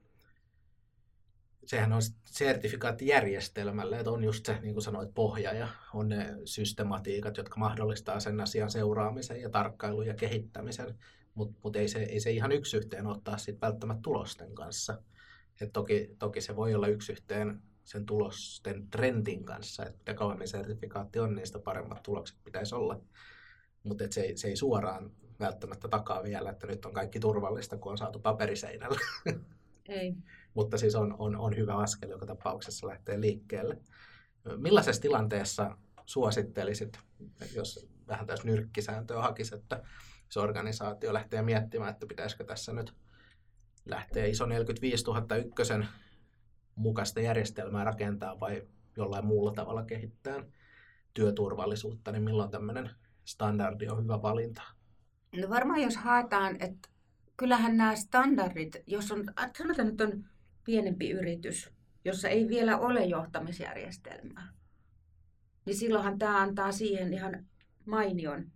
sehän 1.66 1.94
on 1.94 2.02
sertifikaattijärjestelmälle, 2.26 3.98
että 3.98 4.12
on 4.12 4.24
just 4.24 4.46
se, 4.46 4.60
niin 4.62 4.74
kuin 4.74 4.84
sanoit, 4.84 5.14
pohja 5.14 5.54
ja 5.54 5.68
on 5.94 6.10
ne 6.10 6.36
systematiikat, 6.46 7.38
jotka 7.38 7.60
mahdollistaa 7.60 8.20
sen 8.20 8.42
asian 8.42 8.72
seuraamisen 8.72 9.42
ja 9.42 9.50
tarkkailun 9.50 10.08
ja 10.08 10.14
kehittämisen, 10.14 10.96
mutta 11.36 11.60
mut 11.64 11.76
ei, 11.76 11.88
se, 11.88 12.00
ei 12.00 12.20
se 12.20 12.32
ihan 12.32 12.52
yksi 12.52 12.78
yhteen 12.78 13.08
ottaa 13.08 13.38
sit 13.38 13.62
välttämättä 13.62 14.02
tulosten 14.02 14.56
kanssa. 14.56 15.02
Et 15.62 15.74
toki, 15.74 16.16
toki 16.20 16.42
se 16.42 16.56
voi 16.56 16.76
olla 16.76 16.88
yksi 16.88 17.12
yhteen 17.12 17.62
sen 17.84 18.06
tulosten 18.06 18.90
trendin 18.90 19.46
kanssa, 19.46 19.86
että 19.86 19.98
mitä 19.98 20.14
kauemmin 20.14 20.48
sertifikaatti 20.48 21.20
on, 21.20 21.36
niin 21.36 21.48
sitä 21.48 21.60
paremmat 21.60 22.04
tulokset 22.04 22.38
pitäisi 22.44 22.76
olla. 22.76 23.02
Mutta 23.84 24.04
se, 24.10 24.22
ei, 24.22 24.38
se 24.38 24.48
ei 24.48 24.56
suoraan 24.56 25.12
välttämättä 25.40 25.88
takaa 25.88 26.24
vielä, 26.24 26.50
että 26.50 26.68
nyt 26.68 26.86
on 26.86 26.94
kaikki 26.94 27.20
turvallista, 27.20 27.78
kun 27.78 27.92
on 27.92 27.98
saatu 27.98 28.20
paperiseinällä. 28.20 29.00
Ei. 29.90 30.16
Mutta 30.54 30.78
siis 30.78 30.96
on, 30.96 31.16
on, 31.20 31.36
on 31.36 31.56
hyvä 31.56 31.76
askel 31.76 32.10
joka 32.10 32.26
tapauksessa 32.26 32.88
lähteä 32.88 33.22
liikkeelle. 33.22 33.78
Millaisessa 34.58 35.02
tilanteessa 35.02 35.78
suosittelisit, 36.06 37.00
jos 37.56 37.88
vähän 38.08 38.28
tässä 38.28 38.48
nyrkkisääntöä 38.48 39.22
hakisi, 39.22 39.56
että 39.56 39.84
se 40.30 40.40
organisaatio 40.40 41.14
lähtee 41.14 41.42
miettimään, 41.42 41.92
että 41.92 42.06
pitäisikö 42.06 42.44
tässä 42.44 42.74
nyt 42.74 42.94
lähteä 43.86 44.26
iso 44.26 44.46
45 44.46 45.06
000 45.06 45.36
ykkösen 45.36 45.88
mukaista 46.76 47.22
järjestelmää 47.22 47.84
rakentaa 47.84 48.40
vai 48.40 48.68
jollain 48.98 49.26
muulla 49.26 49.52
tavalla 49.52 49.84
kehittää 49.84 50.44
työturvallisuutta, 51.14 52.12
niin 52.12 52.24
milloin 52.24 52.52
tämmöinen 52.52 52.90
standardi 53.30 53.88
on 53.88 54.04
hyvä 54.04 54.22
valinta? 54.22 54.62
No 55.36 55.50
varmaan 55.50 55.82
jos 55.82 55.98
haetaan, 55.98 56.56
että 56.60 56.90
kyllähän 57.38 57.78
nämä 57.78 57.96
standardit, 57.96 58.76
jos 58.88 59.12
on, 59.12 59.24
sanotaan 59.58 59.88
nyt 59.88 60.02
on 60.02 60.26
pienempi 60.66 61.10
yritys, 61.10 61.74
jossa 62.06 62.30
ei 62.30 62.48
vielä 62.48 62.78
ole 62.78 63.06
johtamisjärjestelmää, 63.06 64.54
niin 65.66 65.76
silloinhan 65.76 66.20
tämä 66.20 66.42
antaa 66.42 66.72
siihen 66.72 67.14
ihan 67.14 67.46
mainion 67.86 68.52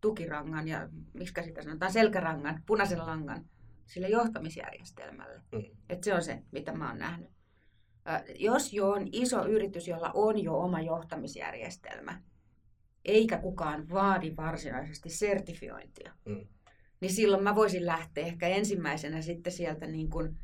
tukirangan 0.00 0.68
ja 0.68 0.88
miksi 1.12 1.42
sitä 1.44 1.62
sanotaan, 1.62 1.92
selkärangan, 1.92 2.62
punaisen 2.66 3.06
langan 3.06 3.44
sille 3.86 4.08
johtamisjärjestelmälle. 4.08 5.42
Mm. 5.52 5.64
Et 5.88 6.04
se 6.04 6.14
on 6.14 6.22
se, 6.22 6.42
mitä 6.52 6.72
mä 6.72 6.88
oon 6.88 6.98
nähnyt. 6.98 7.30
Jos 8.38 8.72
jo 8.72 8.90
on 8.90 9.08
iso 9.12 9.46
yritys, 9.48 9.88
jolla 9.88 10.10
on 10.14 10.42
jo 10.42 10.58
oma 10.58 10.80
johtamisjärjestelmä, 10.80 12.22
eikä 13.06 13.38
kukaan 13.38 13.88
vaadi 13.90 14.36
varsinaisesti 14.36 15.10
sertifiointia, 15.10 16.12
mm. 16.24 16.46
niin 17.00 17.12
silloin 17.12 17.42
mä 17.42 17.54
voisin 17.54 17.86
lähteä 17.86 18.26
ehkä 18.26 18.48
ensimmäisenä 18.48 19.22
sitten 19.22 19.52
sieltä 19.52 19.86
niin 19.86 20.10
kuin 20.10 20.36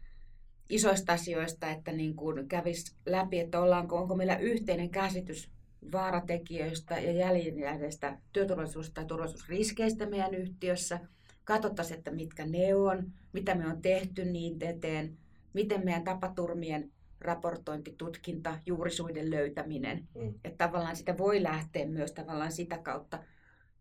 isoista 0.69 1.13
asioista, 1.13 1.71
että 1.71 1.93
niin 1.93 2.17
kuin 2.17 2.49
kävis 2.49 2.97
läpi, 3.07 3.39
että 3.39 3.61
ollaanko, 3.61 3.99
onko 3.99 4.17
meillä 4.17 4.37
yhteinen 4.37 4.91
käsitys 4.91 5.51
vaaratekijöistä 5.93 6.99
ja 7.01 7.13
jäljinjääneistä 7.13 8.19
työturvallisuus- 8.33 8.91
tai 8.95 9.05
turvallisuusriskeistä 9.05 10.07
meidän 10.07 10.35
yhtiössä. 10.35 11.01
Katsottaisiin, 11.45 11.99
että 11.99 12.11
mitkä 12.11 12.47
ne 12.47 12.75
on, 12.75 13.13
mitä 13.33 13.55
me 13.55 13.67
on 13.67 13.83
tehty 13.83 14.25
niin 14.25 14.57
eteen, 14.61 15.19
miten 15.53 15.85
meidän 15.85 16.05
tapaturmien 16.05 16.91
raportointi, 17.23 17.95
tutkinta, 17.99 18.59
juurisuiden 18.67 19.31
löytäminen. 19.31 20.09
Mm. 20.15 20.35
Että 20.45 20.69
tavallaan 20.69 20.97
sitä 20.97 21.19
voi 21.19 21.43
lähteä 21.43 21.87
myös 21.87 22.13
tavallaan 22.13 22.53
sitä 22.53 22.79
kautta. 22.79 23.19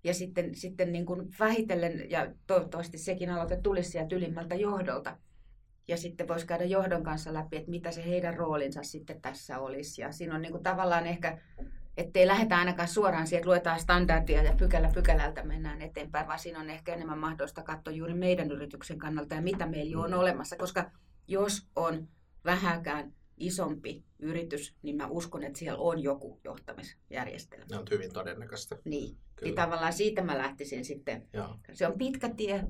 Ja 0.04 0.14
sitten, 0.14 0.56
sitten 0.56 0.92
niin 0.92 1.06
kuin 1.06 1.30
vähitellen, 1.40 2.10
ja 2.10 2.34
toivottavasti 2.48 2.98
sekin 2.98 3.30
aloite 3.30 3.58
tulisi 3.64 3.90
sieltä 3.90 4.16
ylimmältä 4.16 4.56
johdolta, 4.56 5.18
ja 5.88 5.98
sitten 5.98 6.28
voisi 6.28 6.48
käydä 6.48 6.64
johdon 6.64 7.04
kanssa 7.04 7.34
läpi, 7.34 7.58
että 7.58 7.72
mitä 7.72 7.92
se 7.92 8.06
heidän 8.06 8.34
roolinsa 8.34 8.84
sitten 8.84 9.22
tässä 9.22 9.60
olisi. 9.60 10.02
Ja 10.02 10.12
siinä 10.12 10.36
on 10.36 10.42
niin 10.42 10.52
kuin 10.52 10.64
tavallaan 10.64 11.08
ehkä 11.08 11.38
ettei 11.98 12.28
lähdetä 12.28 12.58
ainakaan 12.58 12.88
suoraan 12.88 13.28
siihen, 13.28 13.40
että 13.40 13.50
luetaan 13.50 13.80
standardia 13.80 14.44
ja 14.44 14.54
pykälä 14.54 14.92
pykälältä 14.94 15.44
mennään 15.44 15.82
eteenpäin, 15.82 16.28
vaan 16.28 16.40
siinä 16.40 16.60
on 16.60 16.70
ehkä 16.70 16.94
enemmän 16.94 17.18
mahdollista 17.18 17.64
katsoa 17.64 17.94
juuri 17.94 18.14
meidän 18.14 18.52
yrityksen 18.52 18.98
kannalta 18.98 19.36
ja 19.36 19.42
mitä 19.42 19.66
meillä 19.66 19.92
jo 19.92 20.02
on 20.02 20.12
mm. 20.12 20.18
olemassa, 20.18 20.56
koska 20.56 20.92
jos 21.28 21.68
on 21.76 22.08
vähäkään 22.46 23.14
isompi 23.42 24.04
yritys, 24.20 24.76
niin 24.82 24.96
mä 24.96 25.08
uskon, 25.08 25.44
että 25.44 25.60
siellä 25.60 25.80
on 25.80 26.04
joku 26.04 26.40
johtamisjärjestelmä. 26.44 27.66
Ne 27.70 27.78
on 27.78 27.88
hyvin 27.92 28.14
todennäköistä. 28.14 28.78
Niin. 28.86 29.18
Niin 29.42 29.56
tavallaan 29.56 29.94
siitä 29.94 30.22
mä 30.22 30.38
lähtisin 30.38 30.86
sitten. 30.86 31.28
Joo. 31.34 31.56
Se 31.74 31.88
on 31.88 31.98
pitkä 31.98 32.30
tie, 32.30 32.64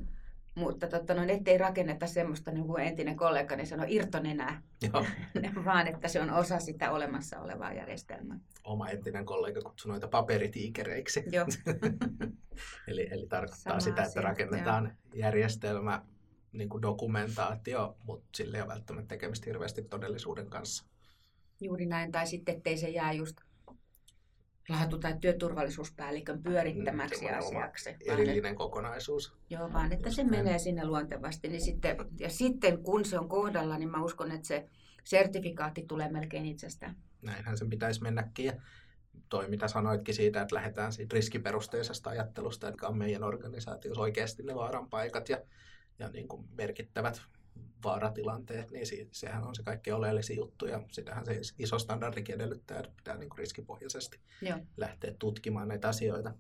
mutta 0.56 0.88
totta, 0.88 1.14
no, 1.14 1.24
ettei 1.28 1.58
rakenneta 1.58 2.08
semmoista, 2.08 2.52
niin 2.52 2.68
kuin 2.68 2.84
entinen 2.84 3.16
kollegani 3.16 3.66
sanoi, 3.66 3.96
irtonenää, 3.96 4.62
Joo. 4.82 5.06
vaan 5.66 5.88
että 5.88 6.08
se 6.08 6.22
on 6.22 6.30
osa 6.30 6.60
sitä 6.60 6.92
olemassa 6.92 7.40
olevaa 7.40 7.74
järjestelmää. 7.74 8.40
Oma 8.64 8.90
entinen 8.90 9.26
kollega 9.26 9.62
kutsui 9.62 9.90
noita 9.90 10.08
paperitiikereiksi. 10.08 11.24
Joo. 11.32 11.46
eli, 12.88 13.08
eli 13.12 13.28
tarkoittaa 13.28 13.72
Sama 13.72 13.80
sitä, 13.80 14.04
että 14.04 14.22
rakennetaan 14.22 14.86
jo. 14.86 15.20
järjestelmä, 15.20 16.06
niin 16.54 16.70
kuin 16.70 16.82
dokumentaatio, 16.82 17.98
mutta 18.04 18.30
sille 18.36 18.58
ei 18.58 18.62
ole 18.62 18.70
välttämättä 18.70 19.08
tekemistä 19.08 19.46
hirveästi 19.46 19.82
todellisuuden 19.82 20.50
kanssa. 20.50 20.86
Juuri 21.62 21.86
näin, 21.86 22.12
tai 22.12 22.28
sitten 22.28 22.56
ettei 22.56 22.78
se 22.78 22.90
jää 22.90 23.14
just 23.14 23.38
laatu- 24.70 25.00
tai 25.00 25.18
työturvallisuuspäällikön 25.22 26.44
pyörittämäksi 26.44 27.26
mm, 27.26 27.38
asiaksi. 27.38 27.96
Erillinen 28.06 28.56
kokonaisuus. 28.56 29.34
Joo, 29.50 29.74
vaan 29.74 29.94
että 29.94 30.12
se 30.12 30.24
menee 30.24 30.60
sinne 30.60 30.86
luontevasti. 30.86 31.48
Niin 31.48 31.62
sitten, 31.62 31.98
ja 32.20 32.30
sitten 32.30 32.84
kun 32.84 33.06
se 33.06 33.20
on 33.20 33.30
kohdalla, 33.30 33.78
niin 33.78 33.90
mä 33.90 34.04
uskon, 34.04 34.32
että 34.32 34.48
se 34.48 34.70
sertifikaatti 35.04 35.86
tulee 35.88 36.10
melkein 36.10 36.46
itsestään. 36.46 36.96
Näinhän 37.22 37.58
sen 37.58 37.70
pitäisi 37.70 38.02
mennäkin. 38.02 38.46
Ja 38.46 38.54
toi, 39.30 39.48
mitä 39.48 39.68
sanoitkin 39.68 40.16
siitä, 40.16 40.42
että 40.42 40.56
lähdetään 40.56 40.94
siitä 40.94 41.14
riskiperusteisesta 41.14 42.10
ajattelusta, 42.10 42.68
että 42.68 42.88
on 42.88 42.98
meidän 42.98 43.24
organisaatiossa 43.24 44.02
oikeasti 44.02 44.44
ne 44.44 44.56
vaaran 44.56 44.90
paikat 44.90 45.30
ja, 45.30 45.38
ja 46.02 46.10
niin 46.10 46.28
kuin 46.28 46.48
merkittävät 46.58 47.22
vaaratilanteet, 47.84 48.72
niin 48.72 48.86
sehän 49.12 49.44
on 49.44 49.56
se 49.56 49.64
kaikkein 49.64 49.96
oleellisin 49.96 50.38
juttu 50.38 50.66
ja 50.66 50.82
sitähän 50.92 51.26
se 51.26 51.42
iso 51.60 51.80
standardikin 51.80 52.36
edellyttää, 52.36 52.80
että 52.80 52.92
pitää 52.98 53.18
niin 53.18 53.30
kuin 53.30 53.38
riskipohjaisesti 53.38 54.20
Joo. 54.42 54.58
lähteä 54.78 55.14
tutkimaan 55.20 55.68
näitä 55.68 55.90
asioita. 55.90 56.34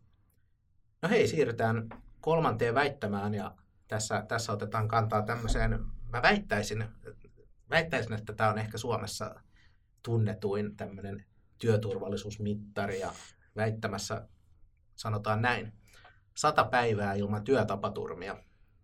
No 1.01 1.09
hei, 1.09 1.27
siirrytään 1.27 1.89
kolmanteen 2.21 2.73
väittämään 2.73 3.33
ja 3.33 3.55
tässä, 3.87 4.25
tässä 4.27 4.51
otetaan 4.51 4.87
kantaa 4.87 5.21
tämmöiseen, 5.21 5.85
mä 6.09 6.21
väittäisin, 6.21 6.85
väittäisin, 7.69 8.13
että 8.13 8.33
tämä 8.33 8.49
on 8.49 8.59
ehkä 8.59 8.77
Suomessa 8.77 9.35
tunnetuin 10.03 10.75
tämmöinen 10.77 11.25
työturvallisuusmittari 11.57 12.99
ja 12.99 13.13
väittämässä 13.55 14.27
sanotaan 14.95 15.41
näin. 15.41 15.73
Sata 16.35 16.63
päivää 16.63 17.13
ilman 17.13 17.43
työtapaturmia 17.43 18.37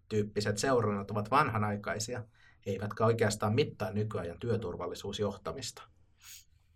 tyyppiset 0.10 0.58
seurannat 0.58 1.12
ovat 1.12 1.32
vanhanaikaisia, 1.32 2.24
eivätkä 2.66 3.06
oikeastaan 3.06 3.56
mittaa 3.56 3.92
nykyajan 3.92 4.40
työturvallisuusjohtamista. 4.40 5.82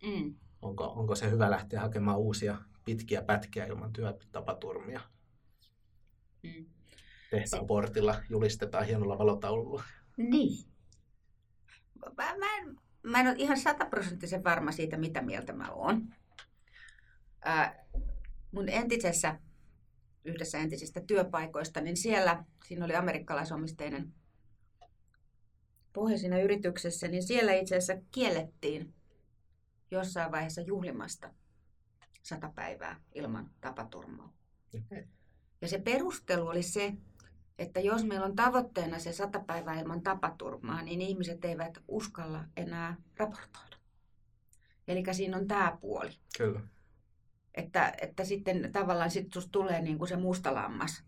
Mm. 0.03 0.35
Onko, 0.61 0.83
onko 0.83 1.15
se 1.15 1.31
hyvä 1.31 1.51
lähteä 1.51 1.81
hakemaan 1.81 2.17
uusia 2.17 2.57
pitkiä 2.85 3.21
pätkiä 3.21 3.65
ilman 3.65 3.93
työtapaturmia? 3.93 5.01
Mm. 6.43 6.65
Tehtaan 7.31 7.67
portilla 7.67 8.15
julistetaan 8.29 8.85
hienolla 8.85 9.17
valotaululla. 9.17 9.83
Niin. 10.17 10.65
Mä, 12.17 12.38
mä, 12.38 12.57
en, 12.57 12.79
mä 13.03 13.19
en 13.19 13.27
ole 13.27 13.35
ihan 13.38 13.57
sataprosenttisen 13.57 14.43
varma 14.43 14.71
siitä, 14.71 14.97
mitä 14.97 15.21
mieltä 15.21 15.53
mä 15.53 15.71
oon. 15.71 16.13
Äh, 17.47 17.77
mun 18.51 18.69
entisessä 18.69 19.39
yhdessä 20.25 20.58
entisistä 20.58 21.01
työpaikoista, 21.01 21.82
niin 21.82 21.98
siellä, 21.98 22.44
siinä 22.66 22.86
oli 22.86 22.96
amerikkalaisomisteinen 22.96 24.13
pohja 25.94 26.18
siinä 26.18 26.42
yrityksessä, 26.42 27.08
niin 27.08 27.24
siellä 27.24 27.54
itse 27.54 27.78
asiassa 27.78 28.04
kiellettiin 28.12 28.94
jossain 29.92 30.32
vaiheessa 30.32 30.62
juhlimasta 30.62 31.34
sata 32.22 32.51
päivää 32.56 33.01
ilman 33.16 33.50
tapaturmaa. 33.62 34.34
Okay. 34.86 35.04
Ja 35.62 35.68
se 35.68 35.80
perustelu 35.80 36.48
oli 36.48 36.63
se, 36.63 36.94
että 37.60 37.80
jos 37.80 38.04
meillä 38.04 38.25
on 38.25 38.36
tavoitteena 38.36 39.00
se 39.00 39.13
sata 39.13 39.40
päivää 39.40 39.80
ilman 39.80 40.01
tapaturmaa, 40.01 40.82
niin 40.82 41.01
ihmiset 41.01 41.46
eivät 41.46 41.78
uskalla 41.88 42.46
enää 42.58 42.96
raportoida. 43.18 43.78
Eli 44.88 45.04
siinä 45.12 45.38
on 45.38 45.48
tämä 45.48 45.78
puoli. 45.82 46.12
Kyllä. 46.38 46.62
Että, 47.55 47.93
että 48.01 48.24
sitten 48.24 48.70
tavallaan 48.72 49.12
sit 49.12 49.34
susta 49.34 49.51
tulee 49.51 49.81
niin 49.81 49.98
kuin 49.98 50.08
se 50.08 50.15
musta 50.15 50.53
lammas. 50.53 51.03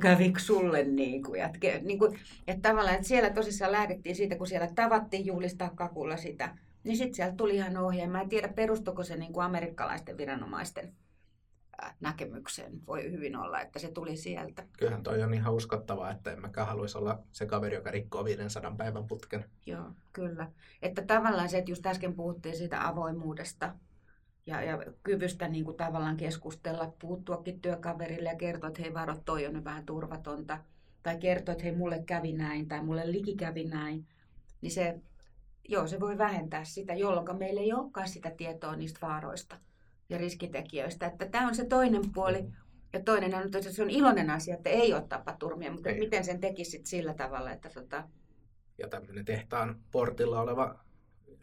Kävikö 0.00 0.40
sulle 0.40 0.84
niin 0.84 1.22
kuin, 1.22 1.40
ja, 1.40 1.50
niin 1.82 1.98
kuin, 1.98 2.18
että 2.46 2.68
tavallaan 2.68 2.94
että 2.94 3.08
siellä 3.08 3.30
tosissaan 3.30 3.72
lähdettiin 3.72 4.16
siitä, 4.16 4.36
kun 4.36 4.46
siellä 4.46 4.68
tavattiin 4.74 5.26
juhlistaa 5.26 5.70
kakulla 5.70 6.16
sitä, 6.16 6.56
niin 6.84 6.96
sitten 6.96 7.14
sieltä 7.14 7.36
tuli 7.36 7.56
ihan 7.56 7.76
ohje. 7.76 8.06
Mä 8.06 8.20
en 8.20 8.28
tiedä, 8.28 8.48
perustuko 8.48 9.04
se 9.04 9.16
niin 9.16 9.32
kuin 9.32 9.44
amerikkalaisten 9.44 10.16
viranomaisten 10.16 10.94
näkemykseen. 12.00 12.86
Voi 12.86 13.12
hyvin 13.12 13.36
olla, 13.36 13.60
että 13.60 13.78
se 13.78 13.90
tuli 13.90 14.16
sieltä. 14.16 14.66
Kyllähän 14.78 15.02
toi 15.02 15.22
on 15.22 15.34
ihan 15.34 15.54
uskottavaa, 15.54 16.10
että 16.10 16.32
en 16.32 16.40
mäkään 16.40 16.66
haluaisi 16.66 16.98
olla 16.98 17.22
se 17.32 17.46
kaveri, 17.46 17.74
joka 17.74 17.90
rikkoo 17.90 18.24
500 18.24 18.74
päivän 18.76 19.06
putken. 19.06 19.44
Joo, 19.66 19.90
kyllä. 20.12 20.50
Että 20.82 21.02
tavallaan 21.02 21.48
se, 21.48 21.58
että 21.58 21.70
just 21.70 21.86
äsken 21.86 22.14
puhuttiin 22.14 22.56
siitä 22.56 22.88
avoimuudesta, 22.88 23.74
ja, 24.46 24.62
ja 24.62 24.78
kyvystä 25.02 25.48
niin 25.48 25.64
kuin 25.64 25.76
tavallaan 25.76 26.16
keskustella, 26.16 26.92
puuttuakin 26.98 27.60
työkaverille 27.60 28.28
ja 28.28 28.36
kertoa, 28.36 28.68
että 28.68 28.82
hei 28.82 28.94
varo, 28.94 29.16
toi 29.24 29.46
on 29.46 29.52
nyt 29.52 29.64
vähän 29.64 29.86
turvatonta. 29.86 30.58
Tai 31.02 31.18
kertoa, 31.18 31.52
että 31.52 31.64
hei 31.64 31.76
mulle 31.76 32.02
kävi 32.06 32.32
näin 32.32 32.68
tai 32.68 32.84
mulle 32.84 33.12
liki 33.12 33.36
kävi 33.36 33.64
näin. 33.64 34.06
Niin 34.60 34.72
se 34.72 35.00
joo, 35.68 35.86
se 35.86 36.00
voi 36.00 36.18
vähentää 36.18 36.64
sitä, 36.64 36.94
jolloin 36.94 37.38
meillä 37.38 37.60
ei 37.60 37.72
olekaan 37.72 38.08
sitä 38.08 38.30
tietoa 38.30 38.76
niistä 38.76 39.06
vaaroista 39.06 39.56
ja 40.08 40.18
riskitekijöistä. 40.18 41.06
Että 41.06 41.26
tämä 41.26 41.48
on 41.48 41.54
se 41.54 41.64
toinen 41.64 42.02
puoli. 42.14 42.46
Ja 42.92 43.00
toinen 43.00 43.34
on, 43.34 43.42
että 43.42 43.62
se 43.62 43.82
on 43.82 43.90
iloinen 43.90 44.30
asia, 44.30 44.54
että 44.54 44.70
ei 44.70 44.94
ole 44.94 45.02
tapaturmia, 45.02 45.72
mutta 45.72 45.88
ei. 45.88 45.98
miten 45.98 46.24
sen 46.24 46.40
tekisi 46.40 46.80
sillä 46.84 47.14
tavalla, 47.14 47.52
että 47.52 47.70
tota... 47.70 48.04
Ja 48.78 48.88
tämmöinen 48.88 49.24
tehtaan 49.24 49.80
portilla 49.90 50.40
oleva 50.40 50.78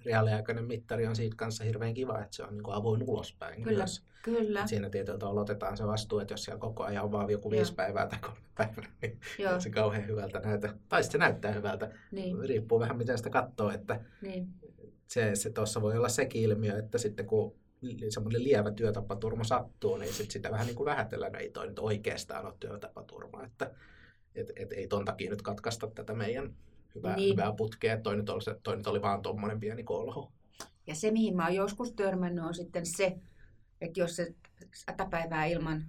reaaliaikainen 0.06 0.66
mittari 0.66 1.08
on 1.08 1.16
siitä 1.16 1.36
kanssa 1.36 1.64
hirveän 1.64 1.94
kiva, 1.94 2.20
että 2.22 2.36
se 2.36 2.44
on 2.44 2.54
niin 2.54 2.64
kuin 2.64 2.76
avoin 2.76 3.04
ulospäin. 3.04 3.64
Kyllä, 3.64 3.78
myös. 3.78 4.04
kyllä. 4.24 4.62
Et 4.62 4.68
siinä 4.68 4.90
tietyllä 4.90 5.20
tavalla 5.20 5.42
otetaan 5.42 5.78
se 5.78 5.88
vastuu, 5.88 6.20
että 6.20 6.34
jos 6.34 6.44
siellä 6.44 6.60
koko 6.60 6.84
ajan 6.84 7.04
on 7.04 7.12
vaan 7.12 7.30
joku 7.30 7.52
viisi 7.52 7.74
päivää 7.74 8.08
tai 8.08 8.20
kolme 8.20 8.38
päivää, 8.56 8.92
niin 9.02 9.20
Joo. 9.40 9.60
se 9.60 9.70
kauhean 9.70 10.08
hyvältä 10.08 10.40
näytä. 10.40 10.74
Tai 10.90 11.04
se 11.04 11.18
näyttää 11.18 11.52
hyvältä. 11.52 11.92
Niin. 12.12 12.40
Riippuu 12.40 12.80
vähän 12.80 12.98
miten 12.98 13.18
sitä 13.18 13.30
katsoo, 13.30 13.72
että 13.72 14.00
niin. 14.22 14.48
se, 15.08 15.36
se 15.36 15.50
tuossa 15.50 15.82
voi 15.82 15.98
olla 15.98 16.10
sekin 16.10 16.42
ilmiö, 16.42 16.78
että 16.78 16.98
sitten 16.98 17.26
kun 17.26 17.56
semmoinen 18.10 18.44
lievä 18.44 18.72
työtapaturma 18.72 19.44
sattuu, 19.44 19.98
niin 19.98 20.14
sit 20.14 20.32
sitä 20.32 20.52
vähän 20.52 20.68
niin 20.68 20.76
kuin 20.76 20.86
vähätellään, 20.86 21.34
no 21.34 21.40
ei 21.40 21.50
toi 21.50 21.68
nyt 21.68 21.80
oikeastaan 21.80 22.46
ole 22.46 22.54
työtapaturma, 22.60 23.44
että 23.44 23.72
et, 24.36 24.52
et, 24.56 24.72
ei 24.72 24.88
ton 24.88 25.06
takia 25.06 25.30
nyt 25.30 25.42
katkaista 25.42 25.88
tätä 25.88 26.14
meidän 26.14 26.54
hyvää, 26.98 27.16
niin. 27.16 27.32
hyvää 27.32 27.54
putkea, 27.58 28.02
toi 28.02 28.16
nyt, 28.16 28.30
oli, 28.30 28.42
toi 28.64 28.78
nyt 28.78 28.88
oli 28.88 29.02
vaan 29.02 29.22
tuommoinen 29.22 29.60
pieni 29.60 29.84
kolho. 29.84 30.32
Ja 30.88 30.96
se, 30.96 31.12
mihin 31.12 31.36
mä 31.36 31.46
oon 31.46 31.56
joskus 31.56 31.94
törmännyt, 31.94 32.46
on 32.46 32.54
sitten 32.54 32.86
se, 32.86 33.18
että 33.82 34.00
jos 34.00 34.16
se 34.16 34.36
sata 34.76 35.06
päivää 35.06 35.46
ilman 35.46 35.86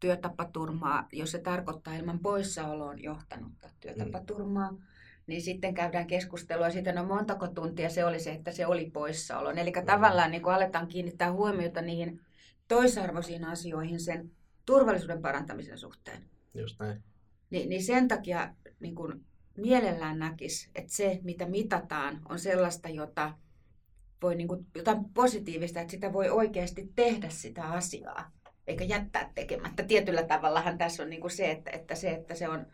työtapaturmaa, 0.00 1.08
jos 1.12 1.30
se 1.30 1.38
tarkoittaa 1.38 1.94
ilman 1.94 2.18
poissaoloon 2.18 3.02
johtanutta 3.02 3.68
työtapaturmaa, 3.80 4.72
mm 4.72 4.78
niin 5.26 5.42
sitten 5.42 5.74
käydään 5.74 6.06
keskustelua 6.06 6.70
siitä, 6.70 6.92
no 6.92 7.04
montako 7.04 7.48
tuntia 7.48 7.90
se 7.90 8.04
oli 8.04 8.20
se, 8.20 8.32
että 8.32 8.52
se 8.52 8.66
oli 8.66 8.90
poissaolo. 8.90 9.50
Eli 9.50 9.70
mm. 9.70 9.86
tavallaan 9.86 10.30
niin 10.30 10.42
kuin 10.42 10.54
aletaan 10.54 10.88
kiinnittää 10.88 11.32
huomiota 11.32 11.82
niihin 11.82 12.20
toisarvoisiin 12.68 13.44
asioihin 13.44 14.00
sen 14.00 14.30
turvallisuuden 14.66 15.22
parantamisen 15.22 15.78
suhteen. 15.78 16.22
Just 16.54 16.80
näin. 16.80 17.02
Ni, 17.50 17.66
niin 17.66 17.82
sen 17.82 18.08
takia 18.08 18.54
niin 18.80 18.94
kuin 18.94 19.24
mielellään 19.56 20.18
näkisi, 20.18 20.70
että 20.74 20.92
se, 20.92 21.20
mitä 21.22 21.46
mitataan, 21.46 22.20
on 22.28 22.38
sellaista, 22.38 22.88
jota 22.88 23.32
voi 24.22 24.34
niin 24.34 24.48
kuin, 24.48 24.66
jotain 24.74 25.04
positiivista, 25.14 25.80
että 25.80 25.90
sitä 25.90 26.12
voi 26.12 26.30
oikeasti 26.30 26.92
tehdä 26.94 27.28
sitä 27.28 27.64
asiaa, 27.64 28.30
eikä 28.66 28.84
jättää 28.84 29.30
tekemättä. 29.34 29.82
Tietyllä 29.82 30.22
tavallahan 30.22 30.78
tässä 30.78 31.02
on 31.02 31.10
niin 31.10 31.20
kuin 31.20 31.30
se, 31.30 31.50
että, 31.50 31.70
että 31.70 31.94
se, 31.94 32.10
että 32.10 32.34
se 32.34 32.48
on 32.48 32.66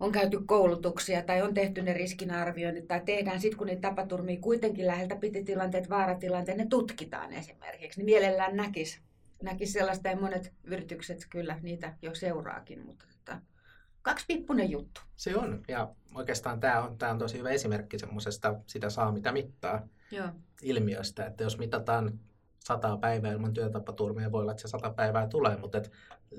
on 0.00 0.12
käyty 0.12 0.38
koulutuksia 0.46 1.22
tai 1.22 1.42
on 1.42 1.54
tehty 1.54 1.82
ne 1.82 1.92
riskinarvioinnit 1.92 2.88
tai 2.88 3.00
tehdään 3.04 3.40
sitten, 3.40 3.58
kun 3.58 3.66
niitä 3.66 3.88
tapaturmia 3.88 4.40
kuitenkin 4.40 4.86
läheltä 4.86 5.16
piti 5.16 5.44
tilanteet, 5.44 5.90
vaaratilanteet, 5.90 6.58
ne 6.58 6.66
tutkitaan 6.66 7.32
esimerkiksi. 7.32 8.00
Niin 8.00 8.04
mielellään 8.04 8.56
näkisi 8.56 9.00
näkis 9.42 9.72
sellaista 9.72 10.08
ja 10.08 10.16
monet 10.16 10.52
yritykset 10.64 11.26
kyllä 11.30 11.58
niitä 11.62 11.94
jo 12.02 12.14
seuraakin, 12.14 12.86
mutta 12.86 13.04
tota, 14.14 14.24
pippunen 14.28 14.70
juttu. 14.70 15.00
Se 15.16 15.36
on 15.36 15.62
ja 15.68 15.88
oikeastaan 16.14 16.60
tämä 16.60 16.82
on, 16.82 16.98
tämä 16.98 17.12
on 17.12 17.18
tosi 17.18 17.38
hyvä 17.38 17.50
esimerkki 17.50 17.98
semmoisesta 17.98 18.54
sitä 18.66 18.90
saa 18.90 19.12
mitä 19.12 19.32
mittaa 19.32 19.88
Joo. 20.10 20.28
ilmiöstä, 20.62 21.26
että 21.26 21.44
jos 21.44 21.58
mitataan 21.58 22.20
sataa 22.58 22.96
päivää 22.96 23.32
ilman 23.32 23.54
työtapaturmia, 23.54 24.32
voi 24.32 24.40
olla, 24.40 24.52
että 24.52 24.62
se 24.62 24.68
sata 24.68 24.90
päivää 24.90 25.26
tulee, 25.26 25.56
mutta 25.56 25.78
et, 25.78 25.92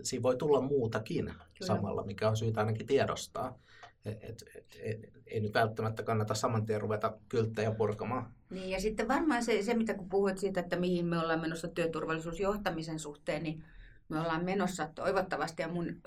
siinä 0.04 0.24
voi 0.24 0.36
tulla 0.36 0.62
muutakin 0.62 1.26
Kyllä. 1.26 1.44
samalla, 1.62 2.04
mikä 2.04 2.30
on 2.30 2.38
syytä 2.38 2.60
ainakin 2.60 2.88
tiedostaa. 2.88 3.60
Et, 4.06 4.24
et, 4.24 4.44
et, 4.56 4.66
et, 4.80 5.12
ei 5.28 5.40
nyt 5.40 5.54
välttämättä 5.54 6.04
kannata 6.04 6.34
saman 6.34 6.66
tien 6.66 6.82
ruveta 6.82 7.18
kylttejä 7.30 7.72
purkamaan. 7.72 8.34
Niin, 8.50 8.70
ja 8.70 8.82
sitten 8.82 9.08
varmaan 9.08 9.44
se, 9.44 9.64
se, 9.64 9.74
mitä 9.74 9.94
kun 9.94 10.10
puhuit 10.10 10.38
siitä, 10.38 10.60
että 10.60 10.76
mihin 10.76 11.06
me 11.06 11.20
ollaan 11.20 11.42
menossa 11.42 11.68
työturvallisuusjohtamisen 11.68 13.00
suhteen, 13.00 13.44
niin 13.44 13.64
me 14.10 14.20
ollaan 14.20 14.46
menossa 14.46 14.90
toivottavasti 14.96 15.62
ja 15.62 15.68
mun 15.68 16.02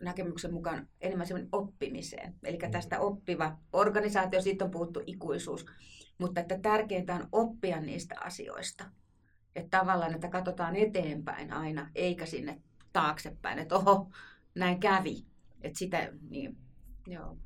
näkemyksen 0.00 0.52
mukaan 0.52 0.88
enemmän 1.00 1.26
oppimiseen. 1.52 2.34
Eli 2.42 2.58
mm. 2.62 2.70
tästä 2.70 3.00
oppiva 3.00 3.58
organisaatio, 3.72 4.42
siitä 4.42 4.64
on 4.64 4.70
puhuttu 4.70 5.02
ikuisuus. 5.06 5.66
Mutta 6.18 6.40
että 6.40 6.58
tärkeintä 6.58 7.14
on 7.14 7.28
oppia 7.32 7.80
niistä 7.80 8.14
asioista. 8.20 8.84
Että 9.56 9.78
tavallaan, 9.78 10.14
että 10.14 10.28
katsotaan 10.28 10.76
eteenpäin 10.76 11.52
aina, 11.52 11.90
eikä 11.94 12.26
sinne 12.26 12.62
taaksepäin, 12.92 13.58
että 13.58 13.74
oho, 13.74 14.10
näin 14.54 14.80
kävi. 14.80 15.26
Että 15.62 15.78
sitä, 15.78 16.12
niin, 16.30 16.56
joo. 17.06 17.38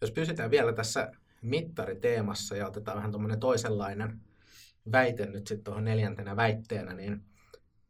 Jos 0.00 0.10
pysytään 0.10 0.50
vielä 0.50 0.72
tässä 0.72 1.12
mittariteemassa 1.42 2.56
ja 2.56 2.66
otetaan 2.66 2.96
vähän 2.96 3.10
tuommoinen 3.10 3.40
toisenlainen 3.40 4.20
väite 4.92 5.26
nyt 5.26 5.46
sitten 5.46 5.64
tuohon 5.64 5.84
neljäntenä 5.84 6.36
väitteenä, 6.36 6.94
niin 6.94 7.24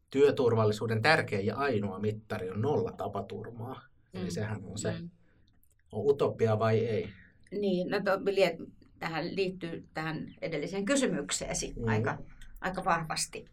työturvallisuuden 0.09 1.01
tärkein 1.01 1.45
ja 1.45 1.55
ainoa 1.55 1.99
mittari 1.99 2.49
on 2.49 2.61
nolla 2.61 2.91
tapaturmaa. 2.91 3.81
Mm. 4.13 4.21
Eli 4.21 4.31
sehän 4.31 4.65
on 4.65 4.77
se, 4.77 4.91
mm. 4.91 5.09
on 5.91 6.05
utopia 6.05 6.59
vai 6.59 6.79
ei? 6.79 7.09
Niin, 7.51 7.89
no 7.89 7.99
to, 7.99 8.11
tähän 8.99 9.35
liittyy 9.35 9.87
tähän 9.93 10.35
edelliseen 10.41 10.85
kysymykseesi 10.85 11.73
mm. 11.77 11.87
aika, 11.87 12.17
aika 12.61 12.85
vahvasti. 12.85 13.45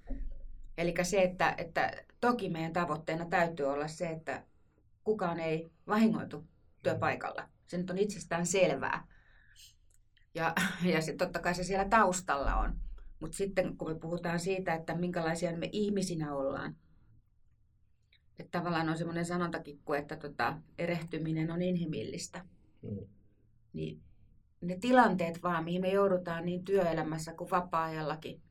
Eli 0.78 0.94
se, 1.02 1.22
että, 1.22 1.54
että 1.58 1.92
toki 2.20 2.48
meidän 2.48 2.72
tavoitteena 2.72 3.24
täytyy 3.24 3.66
olla 3.66 3.88
se, 3.88 4.06
että 4.06 4.42
kukaan 5.04 5.40
ei 5.40 5.70
vahingoitu 5.86 6.44
työpaikalla. 6.82 7.48
Se 7.66 7.78
nyt 7.78 7.90
on 7.90 7.98
itsestään 7.98 8.46
selvää. 8.46 9.06
Ja, 10.34 10.54
ja 10.82 11.02
se, 11.02 11.12
totta 11.12 11.38
kai 11.38 11.54
se 11.54 11.64
siellä 11.64 11.88
taustalla 11.88 12.56
on. 12.56 12.80
Mutta 13.24 13.36
sitten 13.36 13.76
kun 13.76 13.90
me 13.90 13.98
puhutaan 13.98 14.40
siitä, 14.40 14.74
että 14.74 14.94
minkälaisia 14.94 15.56
me 15.56 15.68
ihmisinä 15.72 16.34
ollaan, 16.34 16.76
että 18.38 18.58
tavallaan 18.58 18.88
on 18.88 18.98
semmoinen 18.98 19.24
sanontakikku, 19.24 19.92
että 19.92 20.16
tota, 20.16 20.58
erehtyminen 20.78 21.50
on 21.50 21.62
inhimillistä. 21.62 22.44
Mm. 22.82 23.06
Niin 23.72 24.02
ne 24.60 24.78
tilanteet 24.80 25.42
vaan, 25.42 25.64
mihin 25.64 25.80
me 25.80 25.92
joudutaan 25.92 26.44
niin 26.44 26.64
työelämässä 26.64 27.34
kuin 27.34 27.50
vapaa-ajallakin, 27.50 28.42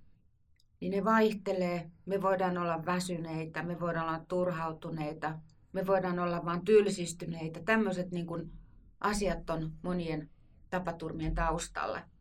niin 0.80 0.92
ne 0.92 1.04
vaihtelee. 1.04 1.92
Me 2.06 2.22
voidaan 2.22 2.58
olla 2.58 2.86
väsyneitä, 2.86 3.64
me 3.64 3.80
voidaan 3.80 4.08
olla 4.08 4.26
turhautuneita, 4.28 5.40
me 5.74 5.88
voidaan 5.88 6.20
olla 6.20 6.46
vain 6.46 6.66
tylsistyneitä. 6.66 7.60
Tämmöiset 7.66 8.12
niin 8.12 8.28
kuin 8.28 8.52
asiat 9.00 9.50
on 9.50 9.72
monien 9.82 10.30
tapaturmien 10.70 11.36
taustalla. 11.36 12.13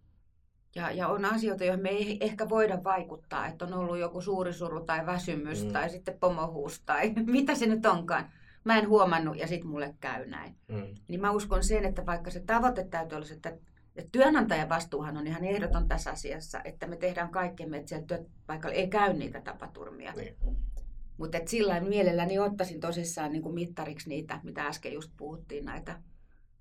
Ja, 0.75 0.91
ja 0.91 1.09
on 1.09 1.25
asioita, 1.25 1.65
joihin 1.65 1.83
me 1.83 1.89
ei 1.89 2.19
ehkä 2.21 2.49
voida 2.49 2.85
vaikuttaa, 2.85 3.47
että 3.47 3.65
on 3.65 3.75
ollut 3.75 3.99
joku 3.99 4.21
suuri 4.21 4.53
suru 4.53 4.85
tai 4.85 5.07
väsymys 5.07 5.65
mm. 5.65 5.73
tai 5.73 5.91
sitten 5.91 6.19
pomohuus 6.21 6.81
tai 6.81 7.13
mitä 7.27 7.55
se 7.55 7.67
nyt 7.67 7.87
onkaan 7.87 8.31
mä 8.65 8.79
en 8.79 8.89
huomannut 8.89 9.37
ja 9.37 9.47
sitten 9.47 9.71
mulle 9.71 9.95
käy 10.01 10.27
näin. 10.27 10.57
Mm. 10.69 10.95
Niin 11.09 11.21
mä 11.21 11.31
uskon 11.31 11.65
sen, 11.65 11.85
että 11.85 12.07
vaikka 12.07 12.31
se 12.31 12.41
tavoite 12.41 12.85
täytyy 12.85 13.17
olla, 13.17 13.27
että 13.33 13.59
ja 13.95 14.03
työnantajan 14.13 14.69
vastuuhan 14.69 15.17
on 15.17 15.27
ihan 15.27 15.45
ehdoton 15.45 15.89
tässä 15.89 16.11
asiassa, 16.11 16.61
että 16.65 16.87
me 16.87 16.97
tehdään 16.97 17.31
kaikkemme, 17.31 17.77
että 17.77 17.89
siellä 17.89 18.07
työpaikalla 18.07 18.75
ei 18.75 18.89
käy 18.89 19.13
niitä 19.13 19.41
tapaturmia. 19.41 20.13
Niin. 20.13 20.37
Mutta 21.17 21.39
sillä 21.47 21.81
mielelläni 21.81 22.39
ottaisin 22.39 22.81
tosissaan 22.81 23.33
niin 23.33 23.43
kuin 23.43 23.55
mittariksi 23.55 24.09
niitä, 24.09 24.41
mitä 24.43 24.67
äsken 24.67 24.93
just 24.93 25.13
puhuttiin, 25.17 25.65
näitä 25.65 26.01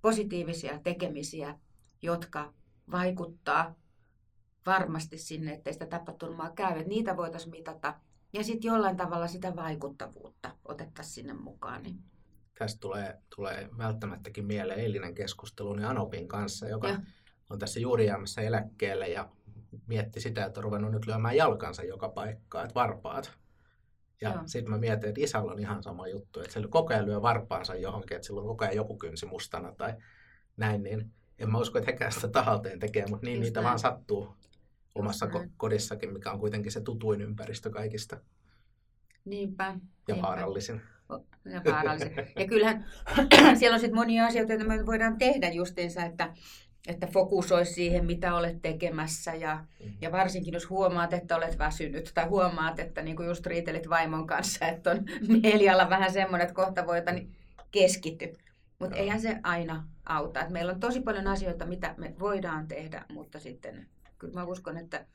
positiivisia 0.01 0.79
tekemisiä, 0.83 1.59
jotka 2.01 2.53
vaikuttaa 2.91 3.75
varmasti 4.65 5.17
sinne, 5.17 5.53
ettei 5.53 5.73
sitä 5.73 5.85
tapaturmaa 5.85 6.51
käy. 6.51 6.71
Että 6.77 6.89
niitä 6.89 7.17
voitaisiin 7.17 7.51
mitata 7.51 7.93
ja 8.33 8.43
sitten 8.43 8.69
jollain 8.69 8.97
tavalla 8.97 9.27
sitä 9.27 9.55
vaikuttavuutta 9.55 10.55
otettaisiin 10.65 11.13
sinne 11.13 11.33
mukaan. 11.33 11.83
Niin. 11.83 11.99
Tästä 12.57 12.79
tulee, 12.79 13.21
tulee 13.35 13.69
välttämättäkin 13.77 14.45
mieleen 14.45 14.79
eilinen 14.79 15.15
keskustelu 15.15 15.73
niin 15.73 15.85
Anopin 15.85 16.27
kanssa, 16.27 16.67
joka 16.67 16.87
ja 16.87 16.99
on 17.49 17.59
tässä 17.59 17.79
juuri 17.79 18.05
jäämässä 18.05 18.41
eläkkeelle 18.41 19.07
ja 19.07 19.29
mietti 19.87 20.21
sitä, 20.21 20.45
että 20.45 20.59
on 20.59 20.63
ruvennut 20.63 20.91
nyt 20.91 21.05
lyömään 21.05 21.35
jalkansa 21.35 21.83
joka 21.83 22.09
paikkaan, 22.09 22.65
että 22.65 22.75
varpaat. 22.75 23.31
Ja 24.21 24.43
sitten 24.45 24.71
mä 24.71 24.77
mietin, 24.77 25.09
että 25.09 25.21
isällä 25.21 25.51
on 25.51 25.59
ihan 25.59 25.83
sama 25.83 26.07
juttu, 26.07 26.39
että 26.39 26.53
se 26.53 26.61
koko 26.69 26.93
ajan 26.93 27.05
lyö 27.05 27.21
varpaansa 27.21 27.75
johonkin, 27.75 28.15
että 28.15 28.27
sillä 28.27 28.41
on 28.41 28.47
koko 28.47 28.65
ajan 28.65 28.75
joku 28.75 28.97
kynsi 28.97 29.25
mustana 29.25 29.73
tai 29.75 29.93
näin, 30.57 30.83
niin 30.83 31.11
en 31.39 31.51
mä 31.51 31.57
usko, 31.57 31.77
että 31.77 31.91
hekään 31.91 32.11
sitä 32.11 32.27
tahalteen 32.27 32.79
tekee, 32.79 33.05
mutta 33.09 33.25
niin 33.25 33.35
Just 33.35 33.45
niitä 33.45 33.59
näin. 33.59 33.67
vaan 33.67 33.79
sattuu 33.79 34.35
omassa 34.95 35.25
ko- 35.25 35.49
kodissakin, 35.57 36.13
mikä 36.13 36.31
on 36.31 36.39
kuitenkin 36.39 36.71
se 36.71 36.81
tutuin 36.81 37.21
ympäristö 37.21 37.69
kaikista. 37.69 38.17
Niinpä. 39.25 39.63
Ja 39.63 39.73
niinpä. 40.07 40.27
vaarallisin. 40.27 40.81
Ja 41.45 41.61
vaarallisin. 41.65 42.11
Ja 42.35 42.47
kyllähän 42.47 42.85
siellä 43.59 43.75
on 43.75 43.79
sitten 43.79 43.95
monia 43.95 44.25
asioita, 44.25 44.53
joita 44.53 44.67
me 44.67 44.85
voidaan 44.85 45.17
tehdä 45.17 45.49
justiinsa, 45.49 46.05
että 46.05 46.33
että 46.87 47.07
fokusoisi 47.07 47.73
siihen, 47.73 48.05
mitä 48.05 48.35
olet 48.35 48.61
tekemässä 48.61 49.33
ja, 49.35 49.65
mm. 49.85 49.93
ja 50.01 50.11
varsinkin 50.11 50.53
jos 50.53 50.69
huomaat, 50.69 51.13
että 51.13 51.35
olet 51.35 51.57
väsynyt 51.57 52.11
tai 52.13 52.25
huomaat, 52.25 52.79
että 52.79 53.01
niin 53.01 53.15
kuin 53.15 53.27
just 53.27 53.45
riitelit 53.45 53.89
vaimon 53.89 54.27
kanssa, 54.27 54.67
että 54.67 54.91
on 54.91 55.05
mieliala 55.41 55.89
vähän 55.89 56.13
semmoinen, 56.13 56.47
että 56.47 56.55
kohta 56.55 56.87
voita, 56.87 57.11
niin 57.11 57.35
keskity. 57.71 58.33
Mutta 58.79 58.95
eihän 58.95 59.21
se 59.21 59.37
aina 59.43 59.87
auta. 60.05 60.41
Et 60.41 60.49
meillä 60.49 60.73
on 60.73 60.79
tosi 60.79 61.01
paljon 61.01 61.27
asioita, 61.27 61.65
mitä 61.65 61.95
me 61.97 62.15
voidaan 62.19 62.67
tehdä, 62.67 63.05
mutta 63.13 63.39
sitten 63.39 63.87
kyllä 64.21 64.33
mä 64.33 64.43
uskon, 64.43 64.77
että 64.77 65.05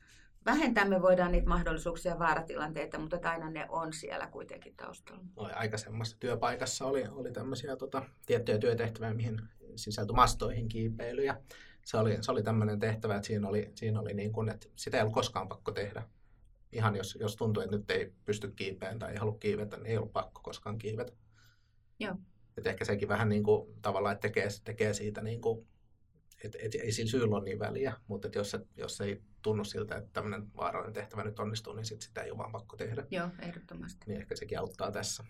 vähentää 0.45 0.85
me 0.85 1.01
voidaan 1.01 1.31
niitä 1.31 1.49
mahdollisuuksia 1.49 2.19
vaaratilanteita, 2.19 2.99
mutta 2.99 3.29
aina 3.29 3.49
ne 3.49 3.65
on 3.69 3.93
siellä 3.93 4.27
kuitenkin 4.27 4.75
taustalla. 4.75 5.21
oli 5.35 5.51
aikaisemmassa 5.51 6.17
työpaikassa 6.19 6.85
oli, 6.85 7.07
oli 7.07 7.31
tämmöisiä 7.31 7.75
tota, 7.75 8.03
tiettyjä 8.25 8.57
työtehtäviä, 8.57 9.13
mihin 9.13 9.41
sisältyi 9.75 10.15
mastoihin 10.15 10.67
kiipeily. 10.67 11.23
Ja 11.23 11.41
se 11.85 11.97
oli, 11.97 12.17
se 12.21 12.31
oli 12.31 12.43
tämmöinen 12.43 12.79
tehtävä, 12.79 13.15
että 13.15 13.27
siinä 13.27 13.47
oli, 13.47 13.71
siinä 13.75 13.99
oli 13.99 14.13
niin 14.13 14.31
kuin, 14.31 14.49
että 14.49 14.67
sitä 14.75 14.97
ei 14.97 15.01
ollut 15.01 15.13
koskaan 15.13 15.47
pakko 15.47 15.71
tehdä. 15.71 16.03
Ihan 16.71 16.95
jos, 16.95 17.17
jos 17.19 17.35
tuntuu, 17.35 17.63
että 17.63 17.75
nyt 17.75 17.91
ei 17.91 18.13
pysty 18.25 18.51
kiipeen 18.51 18.99
tai 18.99 19.11
ei 19.11 19.17
halua 19.17 19.37
kiivetä, 19.39 19.77
niin 19.77 19.85
ei 19.85 19.97
ollut 19.97 20.13
pakko 20.13 20.41
koskaan 20.43 20.77
kiivetä. 20.77 21.11
Joo. 21.99 22.15
Et 22.57 22.67
ehkä 22.67 22.85
sekin 22.85 23.07
vähän 23.07 23.29
niin 23.29 23.43
kuin, 23.43 23.73
tavallaan, 23.81 24.13
että 24.13 24.21
tekee, 24.21 24.47
tekee 24.63 24.93
siitä, 24.93 25.21
niin 25.21 25.41
kuin, 25.41 25.67
että 26.43 26.57
et, 26.61 26.75
ei 26.75 26.91
sillä 26.91 27.09
syyllä 27.11 27.35
ole 27.35 27.43
niin 27.43 27.59
väliä, 27.59 27.93
mutta 28.07 28.29
jos, 28.35 28.51
se, 28.51 28.59
jos 28.77 29.01
ei 29.01 29.21
tunnu 29.41 29.63
siltä, 29.63 29.95
että 29.95 30.09
tämmöinen 30.13 30.47
vaarallinen 30.57 30.93
tehtävä 30.93 31.23
nyt 31.23 31.39
onnistuu, 31.39 31.73
niin 31.73 31.85
sit 31.85 32.01
sitä 32.01 32.21
ei 32.21 32.31
ole 32.31 32.37
vaan 32.37 32.51
pakko 32.51 32.77
tehdä. 32.77 33.03
Joo, 33.11 33.27
ehdottomasti. 33.39 34.05
Niin 34.07 34.19
ehkä 34.21 34.35
sekin 34.35 34.59
auttaa 34.59 34.91
tässä. 34.91 35.23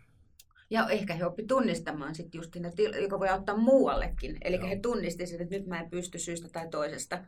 Ja 0.69 0.89
ehkä 0.89 1.13
he 1.13 1.25
oppi 1.25 1.43
tunnistamaan 1.43 2.15
sitten 2.15 2.39
just 2.39 2.55
ne, 2.55 2.71
joka 3.01 3.19
voi 3.19 3.29
auttaa 3.29 3.57
muuallekin. 3.57 4.37
Eli 4.41 4.55
Joo. 4.55 4.67
he 4.67 4.75
tunnisti 4.75 5.27
sen, 5.27 5.41
että 5.41 5.55
nyt 5.55 5.67
mä 5.67 5.79
en 5.79 5.89
pysty 5.89 6.19
syystä 6.19 6.49
tai 6.49 6.69
toisesta. 6.69 7.23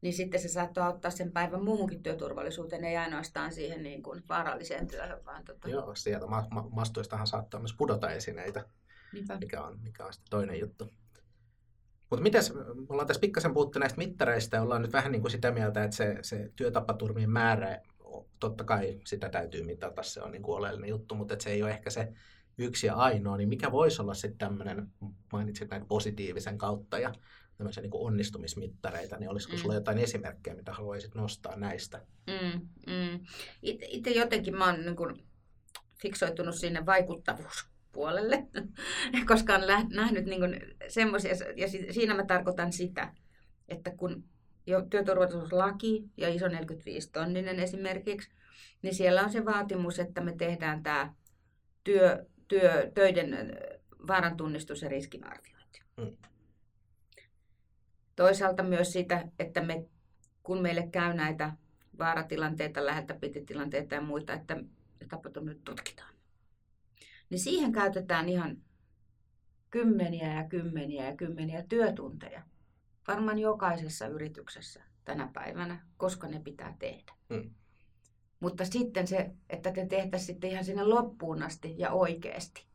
Niin 0.00 0.14
sitten 0.14 0.40
se 0.40 0.48
saattoi 0.48 0.84
auttaa 0.84 1.10
sen 1.10 1.32
päivän 1.32 1.64
muuhunkin 1.64 2.02
työturvallisuuteen, 2.02 2.84
ei 2.84 2.96
ainoastaan 2.96 3.52
siihen 3.52 3.82
niin 3.82 4.02
kuin 4.02 4.22
vaaralliseen 4.28 4.86
työhön, 4.86 5.24
vaan 5.24 5.44
tota, 5.44 5.68
Joo, 5.68 5.94
sieltä 5.94 6.26
ma- 6.26 6.48
ma- 6.50 6.68
mastoistahan 6.70 7.26
saattaa 7.26 7.60
myös 7.60 7.74
pudota 7.78 8.10
esineitä, 8.10 8.64
niinpä. 9.12 9.38
mikä 9.38 9.62
on, 9.62 9.80
mikä 9.82 10.06
on 10.06 10.12
sitten 10.12 10.30
toinen 10.30 10.60
juttu. 10.60 10.90
Mutta 12.12 12.22
mites, 12.22 12.54
me 12.54 12.60
ollaan 12.88 13.06
tässä 13.06 13.20
pikkasen 13.20 13.54
puhuttu 13.54 13.78
näistä 13.78 13.98
mittareista 13.98 14.56
ja 14.56 14.62
ollaan 14.62 14.82
nyt 14.82 14.92
vähän 14.92 15.12
niin 15.12 15.22
kuin 15.22 15.30
sitä 15.32 15.50
mieltä, 15.50 15.84
että 15.84 15.96
se, 15.96 16.18
se 16.22 16.50
työtapaturmien 16.56 17.30
määrä, 17.30 17.80
totta 18.40 18.64
kai 18.64 19.00
sitä 19.06 19.28
täytyy 19.28 19.62
mitata, 19.62 20.02
se 20.02 20.22
on 20.22 20.32
niin 20.32 20.42
kuin 20.42 20.56
oleellinen 20.56 20.90
juttu, 20.90 21.14
mutta 21.14 21.34
että 21.34 21.42
se 21.42 21.50
ei 21.50 21.62
ole 21.62 21.70
ehkä 21.70 21.90
se 21.90 22.12
yksi 22.58 22.86
ja 22.86 22.94
ainoa, 22.94 23.36
niin 23.36 23.48
mikä 23.48 23.72
voisi 23.72 24.02
olla 24.02 24.14
sitten 24.14 24.38
tämmöinen, 24.38 24.88
mainitsit 25.32 25.70
näitä 25.70 25.86
positiivisen 25.86 26.58
kautta 26.58 26.98
ja 26.98 27.12
tämmöisiä 27.56 27.82
niin 27.82 27.90
kuin 27.90 28.06
onnistumismittareita, 28.06 29.16
niin 29.16 29.30
olisiko 29.30 29.52
Mm. 29.52 29.58
sulla 29.58 29.74
jotain 29.74 29.98
esimerkkejä, 29.98 30.56
mitä 30.56 30.72
haluaisit 30.72 31.14
nostaa 31.14 31.56
näistä? 31.56 32.06
Mm, 32.26 32.68
mm. 32.86 33.20
Itse 33.62 34.10
jotenkin 34.10 34.56
mä 34.56 34.66
oon 34.66 34.80
niin 34.80 34.96
kuin 34.96 35.24
fiksoitunut 36.02 36.54
sinne 36.54 36.86
vaikuttavuuspuolelle, 37.96 38.46
koska 39.28 39.66
lä- 39.66 39.86
nähnyt 39.90 40.24
niin 40.24 40.40
kuin 40.40 40.60
semmoisia, 40.88 41.32
ja 41.56 41.68
si- 41.68 41.92
siinä 41.92 42.14
mä 42.14 42.24
tarkoitan 42.24 42.72
sitä, 42.72 43.14
että 43.68 43.90
kun 43.96 44.24
jo 44.66 44.82
työturvallisuuslaki 44.82 46.04
ja 46.16 46.28
iso 46.28 46.48
45 46.48 47.10
tonninen 47.12 47.60
esimerkiksi, 47.60 48.30
niin 48.82 48.94
siellä 48.94 49.22
on 49.22 49.32
se 49.32 49.44
vaatimus, 49.44 49.98
että 49.98 50.20
me 50.20 50.34
tehdään 50.36 50.82
tämä 50.82 51.14
työ, 51.84 52.26
työ, 52.48 52.90
töiden 52.94 53.58
vaarantunnistus 54.06 54.82
ja 54.82 54.88
riskinarviointi. 54.88 55.82
Mm. 55.96 56.16
Toisaalta 58.16 58.62
myös 58.62 58.92
sitä, 58.92 59.28
että 59.38 59.60
me, 59.60 59.84
kun 60.42 60.62
meille 60.62 60.88
käy 60.92 61.14
näitä 61.14 61.52
vaaratilanteita, 61.98 62.86
läheltä 62.86 63.14
pititilanteita 63.14 63.94
ja 63.94 64.00
muita, 64.00 64.32
että 64.32 64.56
tapaturmat 65.08 65.64
tutkitaan. 65.64 66.11
Niin 67.32 67.40
siihen 67.40 67.72
käytetään 67.72 68.28
ihan 68.28 68.56
kymmeniä 69.70 70.34
ja 70.34 70.48
kymmeniä 70.48 71.04
ja 71.04 71.16
kymmeniä 71.16 71.64
työtunteja. 71.68 72.42
Varmaan 73.08 73.38
jokaisessa 73.38 74.06
yrityksessä 74.06 74.82
tänä 75.04 75.30
päivänä, 75.32 75.86
koska 75.96 76.28
ne 76.28 76.40
pitää 76.40 76.76
tehdä. 76.78 77.12
Mm. 77.28 77.50
Mutta 78.40 78.64
sitten 78.64 79.06
se, 79.06 79.30
että 79.50 79.72
te 79.72 79.86
tehtäisiin 79.86 80.26
sitten 80.26 80.50
ihan 80.50 80.64
sinne 80.64 80.84
loppuun 80.84 81.42
asti 81.42 81.74
ja 81.78 81.90
oikeasti. 81.90 82.66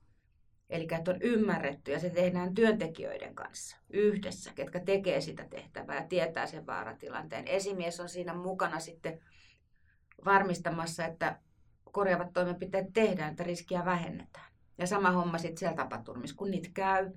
Eli 0.69 0.87
että 0.91 1.11
on 1.11 1.21
ymmärretty 1.21 1.91
ja 1.91 1.99
se 1.99 2.09
tehdään 2.09 2.55
työntekijöiden 2.55 3.35
kanssa 3.35 3.77
yhdessä, 3.89 4.51
ketkä 4.55 4.79
tekee 4.79 5.21
sitä 5.21 5.45
tehtävää 5.49 5.95
ja 5.95 6.07
tietää 6.07 6.47
sen 6.47 6.65
vaaratilanteen. 6.65 7.47
Esimies 7.47 7.99
on 7.99 8.09
siinä 8.09 8.33
mukana 8.33 8.79
sitten 8.79 9.19
varmistamassa, 10.25 11.05
että 11.05 11.39
korjaavat 11.91 12.33
toimenpiteet 12.33 12.93
tehdään, 12.93 13.31
että 13.31 13.43
riskiä 13.43 13.85
vähennetään. 13.85 14.45
Ja 14.77 14.87
sama 14.87 15.11
homma 15.11 15.37
sitten 15.37 15.57
siellä 15.57 15.75
tapaturmissa, 15.75 16.35
kun 16.35 16.51
niitä 16.51 16.69
käy, 16.73 17.11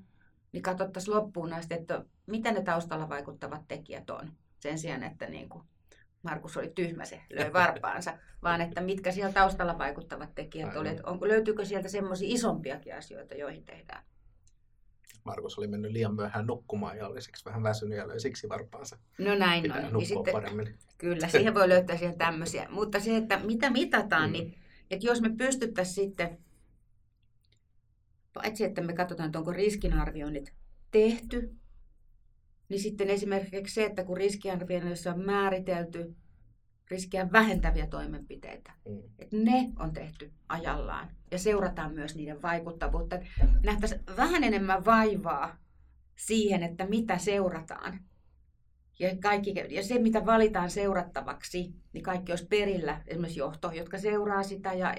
niin 0.53 0.63
katsottaisiin 0.63 1.15
loppuun 1.17 1.53
asti, 1.53 1.75
että 1.75 2.05
mitä 2.27 2.53
ne 2.53 2.63
taustalla 2.63 3.09
vaikuttavat 3.09 3.69
tekijät 3.69 4.11
on. 4.11 4.33
Sen 4.59 4.79
sijaan, 4.79 5.03
että 5.03 5.27
niin 5.27 5.49
kuin 5.49 5.65
Markus 6.23 6.57
oli 6.57 6.73
tyhmä, 6.75 7.05
se 7.05 7.21
löi 7.31 7.53
varpaansa, 7.63 8.19
vaan 8.43 8.61
että 8.61 8.81
mitkä 8.81 9.13
siellä 9.13 9.33
taustalla 9.33 9.79
vaikuttavat 9.79 10.35
tekijät 10.35 10.69
Aivan. 10.69 10.81
oli. 10.81 10.89
Että 10.89 11.03
onko, 11.07 11.29
löytyykö 11.29 11.65
sieltä 11.65 11.89
semmoisia 11.89 12.29
isompiakin 12.35 12.97
asioita, 12.97 13.35
joihin 13.35 13.65
tehdään. 13.65 14.03
Markus 15.25 15.59
oli 15.59 15.67
mennyt 15.67 15.93
liian 15.93 16.15
myöhään 16.15 16.47
nukkumaan 16.47 16.97
ja 16.97 17.07
oli 17.09 17.23
siksi 17.23 17.45
vähän 17.45 17.63
väsynyt 17.63 17.99
ja 17.99 18.09
löi 18.09 18.21
siksi 18.21 18.49
varpaansa. 18.49 18.99
No 19.19 19.35
näin 19.35 19.63
Pitää 19.63 19.89
on. 19.93 20.01
Ja 20.01 20.07
sitten, 20.07 20.33
paremmin. 20.33 20.79
Kyllä, 20.99 21.29
siihen 21.29 21.55
voi 21.55 21.69
löytää 21.69 21.97
siihen 21.97 22.19
tämmöisiä. 22.19 22.67
Mutta 22.71 23.01
se, 23.01 23.17
että 23.17 23.39
mitä 23.39 23.71
mitataan, 23.71 24.29
Mm. 24.29 24.33
niin 24.33 24.59
että 24.91 25.07
jos 25.07 25.21
me 25.21 25.31
pystyttäisiin 25.37 25.95
sitten, 25.95 26.39
paitsi 28.33 28.65
että 28.65 28.81
me 28.83 28.93
katsotaan, 28.93 29.27
että 29.27 29.39
onko 29.39 29.53
riskinarvioinnit 29.53 30.53
tehty, 30.91 31.57
niin 32.69 32.81
sitten 32.81 33.11
esimerkiksi 33.11 33.75
se, 33.75 33.85
että 33.85 34.05
kun 34.05 34.17
riskiarvioinnissa 34.17 35.13
on 35.13 35.21
määritelty 35.21 36.17
riskiä 36.91 37.33
vähentäviä 37.33 37.87
toimenpiteitä, 37.87 38.73
Mm. 38.89 39.03
että 39.19 39.37
ne 39.37 39.73
on 39.79 39.93
tehty 39.93 40.33
ajallaan 40.49 41.09
ja 41.31 41.39
seurataan 41.39 41.95
myös 41.95 42.15
niiden 42.15 42.43
vaikuttavuutta. 42.43 43.19
Nähtäisiin 43.65 44.01
vähän 44.17 44.45
enemmän 44.45 44.85
vaivaa 44.85 45.57
siihen, 46.17 46.63
että 46.63 46.87
mitä 46.87 47.19
seurataan. 47.19 48.01
Ja, 49.01 49.17
kaikki, 49.23 49.55
ja 49.69 49.83
se, 49.83 49.99
mitä 49.99 50.27
valitaan 50.27 50.71
seurattavaksi, 50.71 51.75
niin 51.93 52.05
kaikki 52.05 52.33
olisi 52.33 52.47
perillä, 52.47 53.03
esimerkiksi 53.07 53.41
johto, 53.41 53.71
jotka 53.75 53.99
seuraa 53.99 54.43
sitä 54.43 54.73
ja 54.73 54.95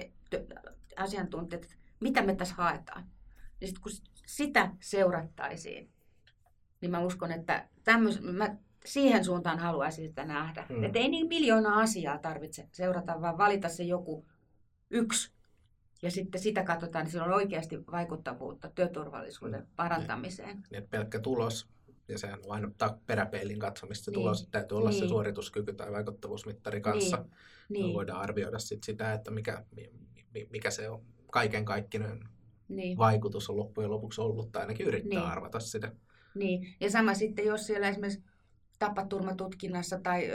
asiantuntijat, 0.96 1.66
mitä 2.00 2.22
me 2.22 2.34
tässä 2.34 2.54
haetaan. 2.54 3.04
Ja 3.60 3.66
sitten 3.66 3.82
kun 3.82 3.92
sitä 4.26 4.70
seurattaisiin, 4.80 5.90
niin 6.80 6.90
mä 6.90 7.00
uskon, 7.00 7.32
että 7.32 7.68
tämmöis, 7.84 8.20
mä 8.20 8.56
siihen 8.84 9.24
suuntaan 9.24 9.58
haluaisin 9.58 10.08
sitä 10.08 10.24
nähdä. 10.24 10.66
Mm. 10.68 10.84
Että 10.84 10.98
ei 10.98 11.08
niin 11.08 11.28
miljoonaa 11.28 11.80
asiaa 11.80 12.18
tarvitse 12.18 12.68
seurata, 12.72 13.20
vaan 13.20 13.38
valita 13.38 13.68
se 13.68 13.82
joku 13.82 14.26
yksi. 14.90 15.32
Ja 16.02 16.10
sitten 16.10 16.40
sitä 16.40 16.64
katsotaan, 16.64 17.04
niin 17.04 17.12
sillä 17.12 17.24
on 17.24 17.32
oikeasti 17.32 17.86
vaikuttavuutta 17.92 18.68
työturvallisuuden 18.68 19.60
Mm. 19.60 19.66
parantamiseen. 19.76 20.56
Niin, 20.56 20.78
että 20.78 20.90
pelkkä 20.90 21.18
tulos, 21.18 21.68
ja 22.08 22.18
sehän 22.18 22.38
on 22.44 22.52
aina 22.52 22.70
peräpeilin 23.06 23.58
katsomista 23.58 24.04
se 24.04 24.10
Niin. 24.10 24.14
tulos, 24.14 24.40
että 24.42 24.58
täytyy 24.58 24.78
olla 24.78 24.92
se 24.92 24.98
Niin. 25.00 25.08
suorituskyky 25.08 25.72
tai 25.72 25.92
vaikuttavuusmittari 25.92 26.80
kanssa. 26.80 27.16
Niin. 27.16 27.82
Niin. 27.82 27.94
Voidaan 27.94 28.20
arvioida 28.20 28.58
sit 28.58 28.82
sitä, 28.84 29.12
että 29.12 29.30
mikä, 29.30 29.64
mi- 29.76 29.90
mi- 30.34 30.48
mikä 30.50 30.70
se 30.70 30.88
on 30.88 31.02
kaiken 31.32 31.64
kaikkinen 31.64 32.20
niin, 32.68 32.98
vaikutus 32.98 33.50
on 33.50 33.56
loppujen 33.56 33.90
lopuksi 33.90 34.20
ollut, 34.20 34.52
tai 34.52 34.62
ainakin 34.62 34.86
yrittää 34.86 35.18
Niin. 35.20 35.30
arvata 35.30 35.60
sitä. 35.60 35.92
niin. 36.34 36.74
Ja 36.80 36.90
sama 36.90 37.14
sitten, 37.14 37.44
jos 37.44 37.66
siellä 37.66 37.88
esimerkiksi 37.88 38.22
tapaturmatutkinnassa 38.78 39.98
tai 40.02 40.28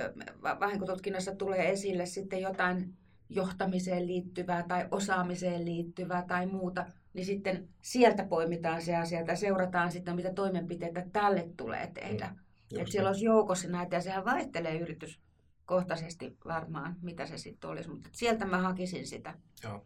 vahinkotutkinnassa 0.60 1.36
tulee 1.36 1.70
esille 1.72 2.06
sitten 2.06 2.42
jotain 2.42 2.94
johtamiseen 3.30 4.08
liittyvää 4.08 4.64
tai 4.68 4.88
osaamiseen 4.92 5.66
liittyvää 5.66 6.26
tai 6.28 6.46
muuta, 6.46 6.86
niin 7.18 7.26
sitten 7.26 7.68
sieltä 7.82 8.24
poimitaan 8.24 8.82
se 8.82 8.96
asia 8.96 9.22
ja 9.22 9.36
seurataan 9.36 9.92
sitten, 9.92 10.16
mitä 10.16 10.34
toimenpiteitä 10.34 11.06
tälle 11.14 11.50
tulee 11.58 11.92
tehdä. 11.94 12.28
Mm. 12.28 12.80
Että 12.80 12.92
siellä 12.92 13.10
olisi 13.10 13.26
joukossa 13.26 13.68
näitä 13.68 13.96
ja 13.96 14.02
sehän 14.02 14.26
vaihtelee 14.26 14.80
yrityskohtaisesti 14.80 16.38
varmaan, 16.46 16.96
mitä 17.02 17.26
se 17.26 17.38
sitten 17.38 17.70
olisi, 17.70 17.90
mutta 17.90 18.10
sieltä 18.12 18.46
mä 18.46 18.58
hakisin 18.58 19.08
sitä. 19.08 19.34
Joo. 19.64 19.86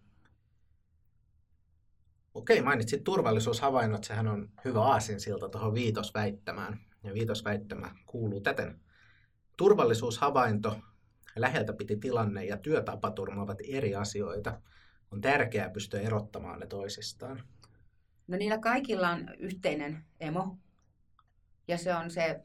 Okei, 2.33 2.61
mainitsit 2.61 3.03
turvallisuushavainnot. 3.03 4.03
Sehän 4.03 4.27
on 4.27 4.49
hyvä 4.65 4.81
aasinsilta 4.81 5.49
tuohon 5.49 5.73
viitosväittämään. 5.73 6.79
Ja 7.03 7.13
viitosväittämä 7.13 7.95
kuuluu 8.05 8.41
täten. 8.41 8.79
Turvallisuushavainto, 9.57 10.79
läheltä 11.35 11.73
piti 11.73 11.97
tilanne 11.97 12.45
ja 12.45 12.57
työtapaturma 12.57 13.41
ovat 13.41 13.57
eri 13.67 13.95
asioita. 13.95 14.61
On 15.11 15.21
tärkeää 15.21 15.69
pystyä 15.69 16.01
erottamaan 16.01 16.59
ne 16.59 16.67
toisistaan. 16.67 17.43
No 18.27 18.37
niillä 18.37 18.57
kaikilla 18.57 19.09
on 19.09 19.29
yhteinen 19.39 20.03
emo. 20.19 20.57
Ja 21.67 21.77
se 21.77 21.95
on 21.95 22.11
se 22.11 22.41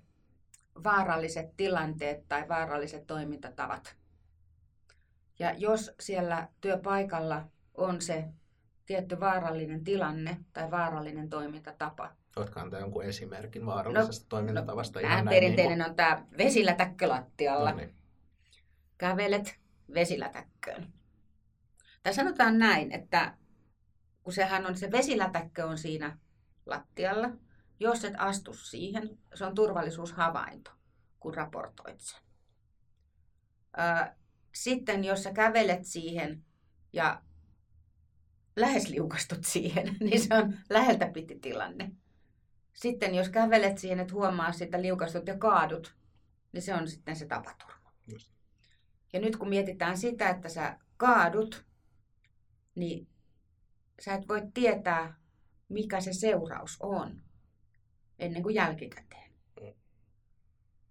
vaaralliset 0.85 1.57
tilanteet 1.57 2.29
tai 2.29 2.48
vaaralliset 2.48 3.07
toimintatavat. 3.07 3.96
Ja 5.38 5.52
jos 5.52 5.94
siellä 6.00 6.48
työpaikalla 6.61 7.48
on 7.74 8.00
se 8.00 8.24
tietty 8.87 9.20
vaarallinen 9.20 9.85
tilanne 9.85 10.37
tai 10.52 10.70
vaarallinen 10.70 11.31
toimintatapa, 11.31 12.12
Voitko 12.37 12.61
antaa 12.61 12.81
jonkun 12.81 13.05
esimerkin 13.05 13.66
vaarallisesta 13.66 14.24
no, 14.24 14.29
toimintatavasta? 14.29 15.00
No, 15.00 15.09
ihan 15.09 15.29
perinteinen 15.29 15.79
niin 15.79 15.79
kuin... 15.79 15.90
on 15.90 15.96
tämä 15.96 16.26
vesilätäkkö 16.38 17.09
lattialla. 17.09 17.70
No 17.70 17.76
niin. 17.76 17.94
Kävelet 18.98 19.59
vesilätäkköön. 19.94 20.92
Tai 22.07 22.14
sanotaan 22.14 22.59
näin, 22.59 22.92
että 22.92 23.37
kun 24.23 24.33
sehän 24.33 24.66
on, 24.66 24.77
se 24.77 24.90
vesilätäkkö 24.90 25.66
on 25.66 25.79
siinä 25.79 26.19
lattialla, 26.66 27.31
jos 27.81 28.05
et 28.05 28.14
astu 28.19 28.55
siihen, 28.55 29.19
se 29.35 29.45
on 29.45 29.55
turvallisuushavainto, 29.55 30.71
kun 31.21 31.35
raportoit 31.35 32.01
sen. 32.01 32.21
Sitten 34.55 35.05
jos 35.05 35.23
sä 35.23 35.33
kävelet 35.33 35.85
siihen 35.85 36.45
ja 36.92 37.23
lähes 38.57 38.88
liukastut 38.88 39.45
siihen, 39.45 39.97
niin 40.11 40.21
se 40.21 40.35
on 40.35 40.59
läheltä 40.71 41.07
piti 41.07 41.38
tilanne. 41.38 41.92
Sitten 42.73 43.14
jos 43.14 43.29
kävelet 43.29 43.79
siihen, 43.79 44.01
että 44.01 44.14
huomaa 44.14 44.53
sitä 44.53 44.83
liukastut 44.83 45.27
ja 45.27 45.38
kaadut, 45.38 45.97
niin 46.53 46.62
se 46.62 46.75
on 46.75 46.88
sitten 46.88 47.16
se 47.16 47.27
tapaturma. 47.27 47.92
Just. 48.07 48.33
Ja 49.12 49.21
nyt 49.21 49.37
kun 49.37 49.49
mietitään 49.49 49.99
sitä, 49.99 50.29
että 50.29 50.49
sä 50.49 50.79
kaadut, 50.97 51.65
niin 52.77 53.09
sä 54.01 54.15
et 54.15 54.29
voi 54.29 54.43
tietää, 54.55 55.15
mikä 55.69 56.01
se 56.01 56.12
seuraus 56.12 56.77
on 56.81 57.23
ennen 58.19 58.43
kuin 58.43 58.55
jälkikäteen. 58.55 59.31
Mm. 59.61 59.73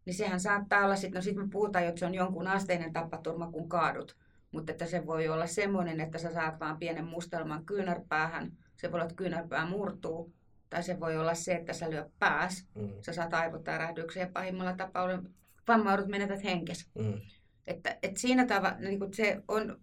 Niin 0.05 0.13
sehän 0.13 0.39
saattaa 0.39 0.85
olla 0.85 0.95
sitten, 0.95 1.19
no 1.19 1.21
sitten 1.21 1.43
me 1.43 1.49
puhutaan, 1.51 1.85
että 1.85 1.99
se 1.99 2.05
on 2.05 2.15
jonkun 2.15 2.47
asteinen 2.47 2.93
tapaturma, 2.93 3.51
kun 3.51 3.69
kaadut. 3.69 4.17
Mutta 4.51 4.71
että 4.71 4.85
se 4.85 5.05
voi 5.05 5.27
olla 5.27 5.47
semmoinen, 5.47 5.99
että 5.99 6.17
sä 6.17 6.33
saat 6.33 6.59
vaan 6.59 6.77
pienen 6.77 7.05
mustelman 7.05 7.65
kyynärpäähän. 7.65 8.51
Se 8.77 8.91
voi 8.91 8.97
olla, 8.97 9.05
että 9.05 9.15
kyynärpää 9.15 9.65
murtuu. 9.65 10.33
Tai 10.69 10.83
se 10.83 10.99
voi 10.99 11.17
olla 11.17 11.33
se, 11.33 11.53
että 11.53 11.73
sä 11.73 11.89
lyöt 11.89 12.19
pääs. 12.19 12.67
Mm. 12.75 12.89
Sä 13.01 13.13
saat 13.13 13.33
aivotärähdyksen 13.33 14.21
ja 14.21 14.29
pahimmalla 14.33 14.73
tapauksella 14.73 15.29
vammaudut 15.67 16.07
menetät 16.07 16.43
henkes. 16.43 16.89
Mm. 16.95 17.21
Että, 17.67 17.97
että 18.03 18.19
siinä 18.19 18.45
tavalla 18.45 18.77
niin 18.79 19.13
se 19.13 19.41
on, 19.47 19.79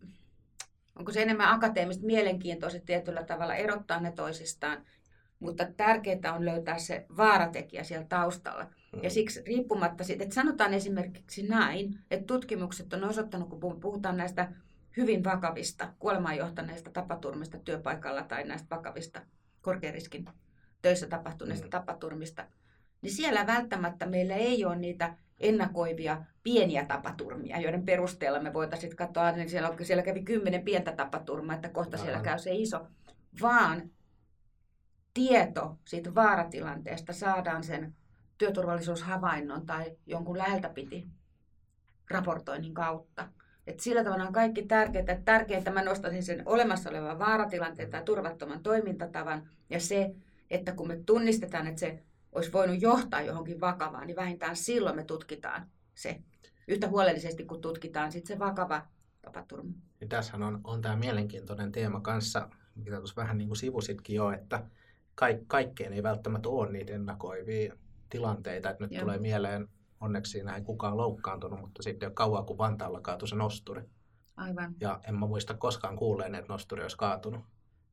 onko 0.98 1.12
se 1.12 1.22
enemmän 1.22 1.54
akateemista 1.54 2.06
mielenkiintoista 2.06 2.80
tietyllä 2.86 3.24
tavalla 3.24 3.54
erottaa 3.54 4.00
ne 4.00 4.12
toisistaan. 4.12 4.84
Mutta 5.38 5.66
tärkeää 5.76 6.34
on 6.34 6.44
löytää 6.44 6.78
se 6.78 7.06
vaaratekijä 7.16 7.84
siellä 7.84 8.06
taustalla. 8.06 8.64
Mm. 8.64 9.02
Ja 9.02 9.10
siksi 9.10 9.42
riippumatta 9.46 10.04
siitä, 10.04 10.22
että 10.24 10.34
sanotaan 10.34 10.74
esimerkiksi 10.74 11.42
näin, 11.42 11.98
että 12.10 12.26
tutkimukset 12.26 12.92
on 12.92 13.04
osoittanut, 13.04 13.48
kun 13.48 13.80
puhutaan 13.80 14.16
näistä 14.16 14.52
hyvin 14.96 15.24
vakavista 15.24 15.92
kuolemaan 15.98 16.36
johtaneista 16.36 16.90
tapaturmista 16.90 17.58
työpaikalla 17.58 18.22
tai 18.22 18.44
näistä 18.44 18.76
vakavista 18.76 19.20
korkeariskin 19.60 20.24
töissä 20.82 21.06
tapahtuneista 21.06 21.66
mm. 21.66 21.70
tapaturmista, 21.70 22.46
niin 23.02 23.12
siellä 23.12 23.46
välttämättä 23.46 24.06
meillä 24.06 24.34
ei 24.34 24.64
ole 24.64 24.76
niitä 24.76 25.16
ennakoivia 25.42 26.24
pieniä 26.42 26.84
tapaturmia, 26.84 27.60
joiden 27.60 27.84
perusteella 27.84 28.40
me 28.40 28.52
voitaisiin 28.52 28.96
katsoa, 28.96 29.28
että 29.28 29.48
siellä, 29.48 29.70
siellä 29.82 30.02
kävi 30.02 30.22
kymmenen 30.22 30.62
pientä 30.62 30.92
tapaturmaa, 30.92 31.56
että 31.56 31.68
kohta 31.68 31.96
siellä 31.96 32.20
käy 32.20 32.38
se 32.38 32.50
iso, 32.52 32.86
vaan 33.42 33.90
tieto 35.14 35.78
siitä 35.84 36.14
vaaratilanteesta 36.14 37.12
saadaan 37.12 37.64
sen 37.64 37.94
työturvallisuushavainnon 38.38 39.66
tai 39.66 39.96
jonkun 40.06 40.38
läheltä 40.38 40.68
piti 40.68 41.08
raportoinnin 42.10 42.74
kautta. 42.74 43.28
Et 43.66 43.80
sillä 43.80 44.04
tavalla 44.04 44.24
on 44.24 44.32
kaikki 44.32 44.62
tärkeää. 45.24 45.58
Että 45.58 45.70
mä 45.70 45.82
nostaisin 45.82 46.22
sen 46.22 46.42
olemassa 46.46 46.90
olevan 46.90 47.18
vaaratilanteen 47.18 47.90
tai 47.90 48.02
turvattoman 48.02 48.62
toimintatavan 48.62 49.48
ja 49.70 49.80
se, 49.80 50.14
että 50.50 50.72
kun 50.72 50.88
me 50.88 51.00
tunnistetaan, 51.06 51.66
että 51.66 51.80
se 51.80 52.02
olisi 52.32 52.52
voinut 52.52 52.82
johtaa 52.82 53.22
johonkin 53.22 53.60
vakavaan, 53.60 54.06
niin 54.06 54.16
vähintään 54.16 54.56
silloin 54.56 54.96
me 54.96 55.04
tutkitaan 55.04 55.66
se 55.94 56.20
yhtä 56.68 56.88
huolellisesti, 56.88 57.44
kun 57.44 57.60
tutkitaan 57.60 58.12
sitten 58.12 58.36
se 58.36 58.38
vakava 58.38 58.86
tapaturma. 59.22 59.72
Ja 60.00 60.06
tässähän 60.06 60.42
on, 60.42 60.60
on 60.64 60.82
tämä 60.82 60.96
mielenkiintoinen 60.96 61.72
teema 61.72 62.00
kanssa, 62.00 62.48
mitä 62.74 62.96
tuossa 62.96 63.22
vähän 63.22 63.38
niin 63.38 63.48
kuin 63.48 63.56
sivusitkin 63.56 64.16
jo, 64.16 64.30
että 64.30 64.66
kaik, 65.14 65.40
kaikkeen 65.46 65.92
ei 65.92 66.02
välttämättä 66.02 66.48
ole 66.48 66.72
niitä 66.72 66.92
ennakoivia 66.92 67.76
tilanteita, 68.10 68.70
että 68.70 68.84
nyt 68.84 68.92
Joo. 68.92 69.00
tulee 69.00 69.18
mieleen, 69.18 69.68
onneksi 70.00 70.32
siinä 70.32 70.56
ei 70.56 70.62
kukaan 70.62 70.96
loukkaantunut, 70.96 71.60
mutta 71.60 71.82
sitten 71.82 72.06
jo 72.06 72.10
kauan 72.10 72.46
kuin 72.46 72.58
Vantaalla 72.58 73.00
kaatui 73.00 73.28
se 73.28 73.36
nosturi. 73.36 73.82
Aivan. 74.36 74.74
Ja 74.80 75.00
en 75.08 75.14
mä 75.14 75.26
muista 75.26 75.54
koskaan 75.54 75.96
kuulleen, 75.96 76.34
että 76.34 76.52
nosturi 76.52 76.82
olisi 76.82 76.96
kaatunut. 76.96 77.44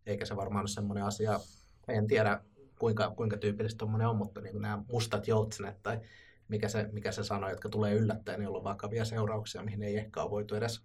Eikä 0.05 0.25
se 0.25 0.35
varmaan 0.35 0.63
ole 0.63 0.67
semmoinen 0.67 1.03
asia, 1.03 1.39
en 1.87 2.07
tiedä 2.07 2.41
kuinka, 2.79 3.13
kuinka 3.17 3.37
tyypillistä 3.37 3.77
tuommoinen 3.77 4.07
on, 4.07 4.15
mutta 4.15 4.41
niin 4.41 4.61
nämä 4.61 4.83
mustat 4.91 5.27
joutsenet 5.27 5.83
tai 5.83 5.99
mikä 6.47 6.69
se, 6.69 6.89
mikä 6.91 7.11
se 7.11 7.23
sanoi, 7.23 7.49
jotka 7.49 7.69
tulee 7.69 7.93
yllättäen, 7.93 8.39
niin 8.39 8.49
on 8.49 8.63
vakavia 8.63 9.05
seurauksia, 9.05 9.63
mihin 9.63 9.83
ei 9.83 9.97
ehkä 9.97 10.21
ole 10.21 10.31
voitu 10.31 10.55
edes 10.55 10.81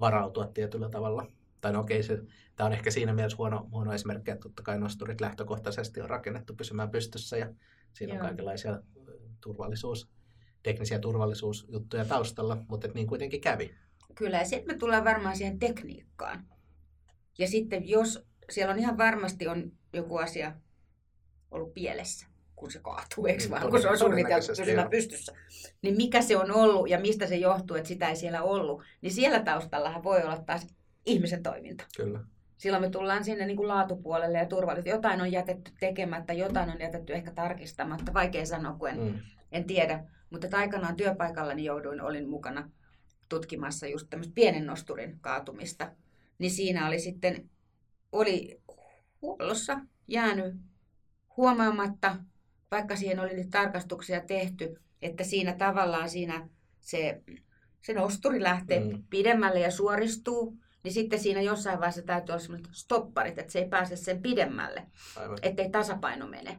varautua 0.00 0.46
tietyllä 0.46 0.88
tavalla. 0.88 1.26
Tai 1.60 1.72
no 1.72 1.80
okei, 1.80 2.02
se, 2.02 2.22
tämä 2.56 2.66
on 2.66 2.72
ehkä 2.72 2.90
siinä 2.90 3.12
mielessä 3.12 3.38
huono, 3.38 3.68
huono 3.70 3.92
esimerkki, 3.92 4.30
että 4.30 4.42
totta 4.42 4.62
kai 4.62 4.78
nosturit 4.78 5.20
lähtökohtaisesti 5.20 6.00
on 6.00 6.10
rakennettu 6.10 6.54
pysymään 6.54 6.90
pystyssä 6.90 7.36
ja 7.36 7.52
siinä 7.92 8.14
Joo. 8.14 8.20
on 8.20 8.26
kaikenlaisia 8.26 8.82
turvallisuus, 9.40 10.10
teknisiä 10.62 10.98
turvallisuusjuttuja 10.98 12.04
taustalla, 12.04 12.56
mutta 12.68 12.86
et 12.86 12.94
niin 12.94 13.06
kuitenkin 13.06 13.40
kävi. 13.40 13.74
Kyllä, 14.14 14.38
ja 14.38 14.44
sitten 14.44 14.74
me 14.74 14.78
tullaan 14.78 15.04
varmaan 15.04 15.36
siihen 15.36 15.58
tekniikkaan. 15.58 16.44
Ja 17.38 17.48
sitten 17.48 17.88
jos 17.88 18.26
siellä 18.50 18.72
on 18.72 18.78
ihan 18.78 18.98
varmasti 18.98 19.48
on 19.48 19.72
joku 19.92 20.16
asia 20.16 20.52
ollut 21.50 21.74
pielessä, 21.74 22.26
kun 22.56 22.70
se 22.70 22.80
kaatuu, 22.82 23.26
eikö 23.26 23.44
mm, 23.44 23.50
vaan, 23.50 23.70
kun 23.70 23.82
se 23.82 23.88
on 23.88 23.98
suunniteltu 23.98 24.46
pysymään 24.56 24.90
pystyssä. 24.90 25.32
Niin 25.82 25.96
mikä 25.96 26.22
se 26.22 26.36
on 26.36 26.52
ollut 26.52 26.90
ja 26.90 27.00
mistä 27.00 27.26
se 27.26 27.36
johtuu, 27.36 27.76
että 27.76 27.88
sitä 27.88 28.08
ei 28.08 28.16
siellä 28.16 28.42
ollut, 28.42 28.82
niin 29.00 29.12
siellä 29.12 29.40
taustallahan 29.40 30.02
voi 30.02 30.22
olla 30.22 30.38
taas 30.46 30.66
ihmisen 31.06 31.42
toiminta. 31.42 31.84
Kyllä. 31.96 32.20
Silloin 32.58 32.82
me 32.82 32.90
tullaan 32.90 33.24
sinne 33.24 33.46
niin 33.46 33.56
kuin 33.56 33.68
laatupuolelle 33.68 34.38
ja 34.38 34.46
turvallisuuteen. 34.46 34.94
Jotain 34.94 35.20
on 35.20 35.32
jätetty 35.32 35.72
tekemättä, 35.80 36.32
jotain 36.32 36.70
on 36.70 36.80
jätetty 36.80 37.12
ehkä 37.12 37.30
tarkistamatta. 37.30 38.14
Vaikea 38.14 38.46
sanoa, 38.46 38.74
kun 38.78 38.88
en, 38.88 39.00
mm. 39.00 39.18
en 39.52 39.64
tiedä. 39.64 40.04
Mutta 40.30 40.56
aikanaan 40.56 40.96
työpaikallani 40.96 41.64
jouduin, 41.64 42.00
olin 42.00 42.28
mukana 42.28 42.70
tutkimassa 43.28 43.86
just 43.86 44.06
tämmöistä 44.10 44.34
pienen 44.34 44.66
nosturin 44.66 45.18
kaatumista. 45.20 45.92
Niin 46.38 46.50
siinä 46.50 46.86
oli 46.86 46.98
sitten, 46.98 47.50
oli 48.12 48.60
huollossa 49.22 49.80
jäänyt 50.08 50.54
huomaamatta, 51.38 52.16
vaikka 52.70 52.96
siihen 52.96 53.20
oli 53.20 53.34
niitä 53.34 53.50
tarkastuksia 53.50 54.20
tehty, 54.20 54.80
että 55.02 55.24
siinä 55.24 55.52
tavallaan 55.52 56.08
siinä 56.08 56.48
se, 56.80 57.22
se 57.82 57.92
nosturi 57.92 58.42
lähtee 58.42 58.80
mm. 58.80 59.02
pidemmälle 59.10 59.60
ja 59.60 59.70
suoristuu, 59.70 60.58
niin 60.82 60.92
sitten 60.92 61.20
siinä 61.20 61.40
jossain 61.40 61.78
vaiheessa 61.78 62.02
täytyy 62.02 62.32
olla 62.32 62.42
sellaiset 62.42 62.68
stopparit, 62.72 63.38
että 63.38 63.52
se 63.52 63.58
ei 63.58 63.68
pääse 63.68 63.96
sen 63.96 64.22
pidemmälle, 64.22 64.86
Aivan. 65.16 65.38
ettei 65.42 65.70
tasapaino 65.70 66.26
mene. 66.26 66.58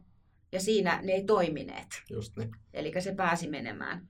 Ja 0.51 0.59
siinä 0.59 0.99
ne 1.03 1.11
ei 1.11 1.23
toimineet. 1.23 1.87
Just 2.09 2.37
niin. 2.37 2.51
Eli 2.73 2.93
se 2.99 3.15
pääsi 3.15 3.49
menemään 3.49 4.07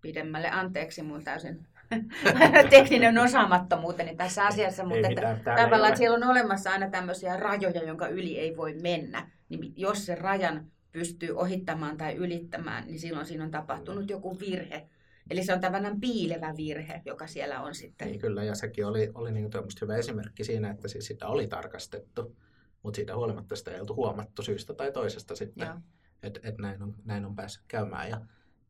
pidemmälle. 0.00 0.50
Anteeksi 0.50 1.02
mun 1.02 1.24
täysin 1.24 1.66
tekninen 2.70 3.18
osaamattomuuteni 3.18 4.16
tässä 4.16 4.46
asiassa, 4.46 4.84
mutta 4.84 5.08
että, 5.08 5.38
tavallaan 5.44 5.88
että 5.88 5.98
siellä 5.98 6.16
on 6.16 6.30
olemassa 6.30 6.70
aina 6.70 6.90
tämmöisiä 6.90 7.36
rajoja, 7.36 7.84
jonka 7.84 8.08
yli 8.08 8.38
ei 8.38 8.56
voi 8.56 8.74
mennä. 8.82 9.37
Niin 9.48 9.72
jos 9.76 10.06
se 10.06 10.14
rajan 10.14 10.70
pystyy 10.92 11.36
ohittamaan 11.36 11.96
tai 11.96 12.14
ylittämään, 12.14 12.86
niin 12.86 13.00
silloin 13.00 13.26
siinä 13.26 13.44
on 13.44 13.50
tapahtunut 13.50 14.10
joku 14.10 14.40
virhe. 14.40 14.88
Eli 15.30 15.44
se 15.44 15.54
on 15.54 15.60
tämmöinen 15.60 16.00
piilevä 16.00 16.54
virhe, 16.56 17.02
joka 17.04 17.26
siellä 17.26 17.60
on 17.60 17.74
sitten. 17.74 18.08
Niin 18.08 18.20
kyllä, 18.20 18.44
ja 18.44 18.54
sekin 18.54 18.86
oli, 18.86 19.10
oli 19.14 19.32
niin 19.32 19.50
hyvä 19.80 19.96
esimerkki 19.96 20.44
siinä, 20.44 20.70
että 20.70 20.88
siis 20.88 21.06
sitä 21.06 21.26
oli 21.26 21.46
tarkastettu, 21.46 22.36
mutta 22.82 22.96
siitä 22.96 23.16
huolimatta 23.16 23.56
sitä 23.56 23.70
ei 23.70 23.80
oltu 23.80 23.94
huomattu 23.94 24.42
syystä 24.42 24.74
tai 24.74 24.92
toisesta 24.92 25.36
sitten, 25.36 25.68
että 26.22 26.40
et 26.42 26.58
näin, 26.58 26.82
on, 26.82 26.94
näin 27.04 27.24
on 27.24 27.36
päässyt 27.36 27.64
käymään. 27.68 28.10
Ja 28.10 28.20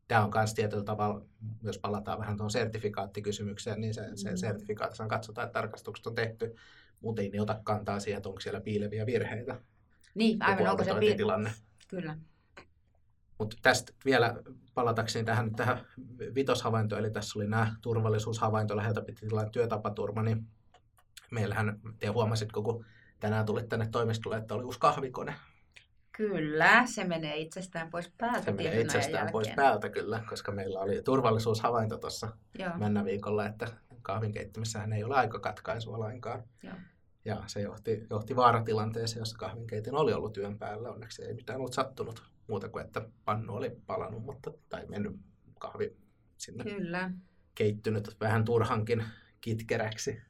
tämä 0.07 0.25
on 0.25 0.31
myös 0.35 0.53
tietyllä 0.53 0.83
tavalla, 0.83 1.25
jos 1.63 1.79
palataan 1.79 2.19
vähän 2.19 2.37
tuon 2.37 2.51
sertifikaattikysymykseen, 2.51 3.81
niin 3.81 3.93
se, 3.93 4.03
se 4.15 4.29
mm. 4.29 4.37
sertifikaatissa 4.37 5.07
katsotaan, 5.07 5.45
että 5.45 5.59
tarkastukset 5.59 6.07
on 6.07 6.15
tehty, 6.15 6.55
mutta 7.01 7.21
ei 7.21 7.29
ne 7.29 7.41
ota 7.41 7.61
kantaa 7.63 7.99
siihen, 7.99 8.17
että 8.17 8.29
onko 8.29 8.41
siellä 8.41 8.61
piileviä 8.61 9.05
virheitä. 9.05 9.61
Niin, 10.15 10.43
aivan, 10.43 10.67
onko 10.67 10.83
se 10.83 11.15
tilanne. 11.17 11.51
Kyllä. 11.87 12.17
Mutta 13.39 13.57
tästä 13.61 13.93
vielä 14.05 14.35
palatakseni 14.73 15.25
tähän, 15.25 15.55
tähän 15.55 15.85
vitoshavaintoon, 16.35 16.99
eli 16.99 17.11
tässä 17.11 17.39
oli 17.39 17.47
nämä 17.47 17.75
turvallisuushavainto 17.81 18.77
läheltä 18.77 19.01
piti 19.01 19.27
tilanne 19.27 19.49
työtapaturma, 19.49 20.23
niin 20.23 20.47
meillähän, 21.31 21.79
te 21.99 22.07
huomasitko, 22.07 22.63
kun 22.63 22.85
tänään 23.19 23.45
tulit 23.45 23.69
tänne 23.69 23.87
toimistolle, 23.91 24.37
että 24.37 24.53
oli 24.55 24.63
uusi 24.63 24.79
kahvikone. 24.79 25.35
Kyllä, 26.11 26.83
se 26.85 27.03
menee 27.03 27.37
itsestään 27.37 27.89
pois 27.89 28.13
päältä. 28.17 28.41
Se 28.41 28.51
menee 28.51 28.81
itsestään 28.81 29.31
pois 29.31 29.49
päältä 29.55 29.89
kyllä, 29.89 30.23
koska 30.29 30.51
meillä 30.51 30.79
oli 30.79 31.01
turvallisuushavainto 31.01 31.97
tuossa 31.97 32.27
mennä 32.77 33.05
viikolla, 33.05 33.45
että 33.45 33.67
kahvin 34.01 34.31
keittimissähän 34.31 34.93
ei 34.93 35.03
ole 35.03 35.15
aikakatkaisua 35.15 35.99
lainkaan. 35.99 36.43
Joo. 36.63 36.75
Ja 37.25 37.43
se 37.47 37.61
johti, 37.61 38.07
johti 38.09 38.35
vaaratilanteeseen, 38.35 39.21
jossa 39.21 39.37
kahvinkeitin 39.37 39.95
oli 39.95 40.13
ollut 40.13 40.33
työn 40.33 40.57
päällä. 40.59 40.91
Onneksi 40.91 41.23
ei 41.23 41.33
mitään 41.33 41.59
ollut 41.59 41.73
sattunut 41.73 42.23
muuta 42.47 42.69
kuin, 42.69 42.85
että 42.85 43.01
pannu 43.25 43.55
oli 43.55 43.77
palannut, 43.87 44.23
mutta, 44.23 44.51
tai 44.69 44.85
mennyt 44.85 45.15
kahvi 45.59 45.97
sinne 46.37 46.63
Kyllä. 46.63 47.11
keittynyt 47.55 48.17
vähän 48.19 48.45
turhankin 48.45 49.03
kitkeräksi. 49.41 50.21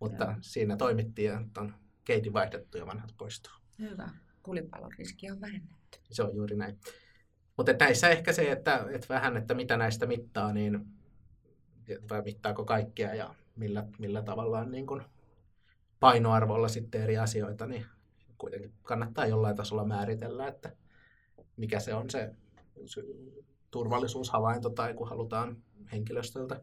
Mutta 0.00 0.24
Joo. 0.24 0.34
siinä 0.40 0.76
toimittiin 0.76 1.30
ja 1.32 1.42
on 1.58 1.74
keitin 2.04 2.32
vaihdettu 2.32 2.78
ja 2.78 2.86
vanhat 2.86 3.14
poistuu. 3.18 3.52
Hyvä. 3.78 4.10
Tulipalon 4.44 4.92
riski 4.98 5.30
on 5.30 5.40
vähennetty. 5.40 5.98
Se 6.10 6.22
on 6.22 6.36
juuri 6.36 6.56
näin. 6.56 6.78
Mutta 7.56 7.72
näissä 7.80 8.08
ehkä 8.08 8.32
se, 8.32 8.52
että, 8.52 8.86
että 8.90 9.14
vähän, 9.14 9.36
että 9.36 9.54
mitä 9.54 9.76
näistä 9.76 10.06
mittaa, 10.06 10.52
niin 10.52 10.86
vai 12.10 12.22
mittaako 12.22 12.64
kaikkia 12.64 13.14
ja 13.14 13.34
millä, 13.56 13.84
millä 13.98 14.22
tavallaan 14.22 14.70
niin 14.70 14.86
kuin 14.86 15.02
painoarvolla 16.00 16.68
sitten 16.68 17.02
eri 17.02 17.18
asioita, 17.18 17.66
niin 17.66 17.86
kuitenkin 18.38 18.72
kannattaa 18.82 19.26
jollain 19.26 19.56
tasolla 19.56 19.84
määritellä, 19.84 20.48
että 20.48 20.72
mikä 21.56 21.80
se 21.80 21.94
on 21.94 22.10
se 22.10 22.34
turvallisuushavainto 23.70 24.70
tai 24.70 24.94
kun 24.94 25.08
halutaan 25.08 25.56
henkilöstöltä 25.92 26.60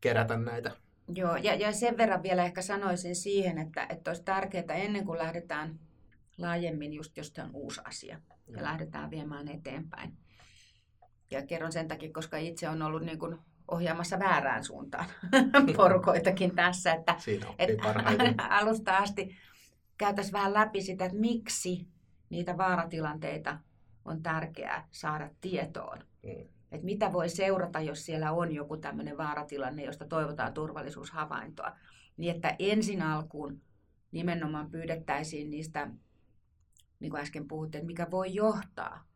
kerätä 0.00 0.36
näitä. 0.36 0.70
Joo, 1.14 1.36
ja, 1.36 1.54
ja 1.54 1.72
sen 1.72 1.96
verran 1.96 2.22
vielä 2.22 2.44
ehkä 2.44 2.62
sanoisin 2.62 3.16
siihen, 3.16 3.58
että, 3.58 3.86
että 3.88 4.10
olisi 4.10 4.22
tärkeää 4.22 4.74
ennen 4.74 5.04
kuin 5.06 5.18
lähdetään 5.18 5.78
laajemmin, 6.38 6.92
just 6.92 7.16
jos 7.16 7.32
on 7.44 7.50
uusi 7.52 7.80
asia, 7.84 8.20
ja 8.48 8.56
Mm. 8.56 8.62
lähdetään 8.62 9.10
viemään 9.10 9.48
eteenpäin. 9.48 10.16
Ja 11.30 11.46
kerron 11.46 11.72
sen 11.72 11.88
takia, 11.88 12.12
koska 12.12 12.36
itse 12.36 12.68
on 12.68 12.82
ollut 12.82 13.02
niin 13.02 13.18
kuin 13.18 13.38
ohjaamassa 13.70 14.18
väärään 14.18 14.64
suuntaan 14.64 15.04
porukoitakin 15.76 16.54
tässä, 16.54 16.92
että 16.92 17.16
että 17.58 17.94
alusta 18.60 18.96
asti 18.96 19.36
käytäisiin 19.98 20.32
vähän 20.32 20.54
läpi 20.54 20.82
sitä, 20.82 21.04
että 21.04 21.18
miksi 21.18 21.86
niitä 22.30 22.56
vaaratilanteita 22.56 23.58
on 24.04 24.22
tärkeää 24.22 24.88
saada 24.90 25.30
tietoon. 25.40 25.98
Mm. 26.22 26.48
Että 26.72 26.84
mitä 26.84 27.12
voi 27.12 27.28
seurata, 27.28 27.80
jos 27.80 28.06
siellä 28.06 28.32
on 28.32 28.54
joku 28.54 28.76
tämmöinen 28.76 29.18
vaaratilanne, 29.18 29.84
josta 29.84 30.04
toivotaan 30.04 30.54
turvallisuushavaintoa. 30.54 31.76
Niin 32.16 32.36
että 32.36 32.56
ensin 32.58 33.02
alkuun 33.02 33.60
nimenomaan 34.12 34.70
pyydettäisiin 34.70 35.50
niistä, 35.50 35.90
niin 37.00 37.10
kuin 37.10 37.22
äsken 37.22 37.48
puhuttiin, 37.48 37.80
että 37.80 37.86
mikä 37.86 38.10
voi 38.10 38.34
johtaa 38.34 39.09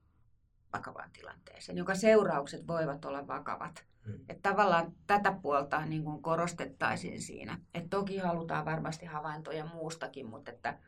vakavaan 0.75 1.11
tilanteeseen, 1.13 1.79
jonka 1.79 1.95
seuraukset 1.95 2.67
voivat 2.67 3.05
olla 3.05 3.27
vakavat. 3.27 3.85
Mm. 4.07 4.15
Että 4.29 4.51
tavallaan 4.51 4.93
tätä 5.07 5.33
puolta 5.43 5.87
niin 5.87 6.05
kuin 6.05 6.23
korostettaisiin 6.23 7.23
siinä. 7.23 7.59
Että 7.75 7.89
toki 7.91 8.19
halutaan 8.19 8.65
varmasti 8.65 9.07
havaintoja 9.07 9.67
muustakin, 9.67 10.27
mutta 10.27 10.51
että 10.51 10.79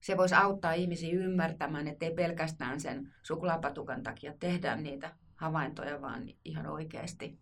se 0.00 0.16
voisi 0.16 0.34
auttaa 0.34 0.72
ihmisiä 0.72 1.14
ymmärtämään, 1.14 1.88
että 1.88 2.06
ei 2.06 2.14
pelkästään 2.14 2.80
sen 2.80 3.14
suklaapatukan 3.22 4.02
takia 4.02 4.34
tehdä 4.40 4.76
niitä 4.76 5.14
havaintoja, 5.34 6.00
vaan 6.00 6.28
ihan 6.44 6.66
oikeasti. 6.66 7.38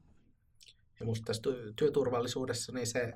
Ja 1.00 1.07
musta 1.07 1.24
tässä 1.24 1.42
ty- 1.50 1.72
työturvallisuudessa, 1.76 2.72
niin 2.72 2.87
se, 2.87 3.12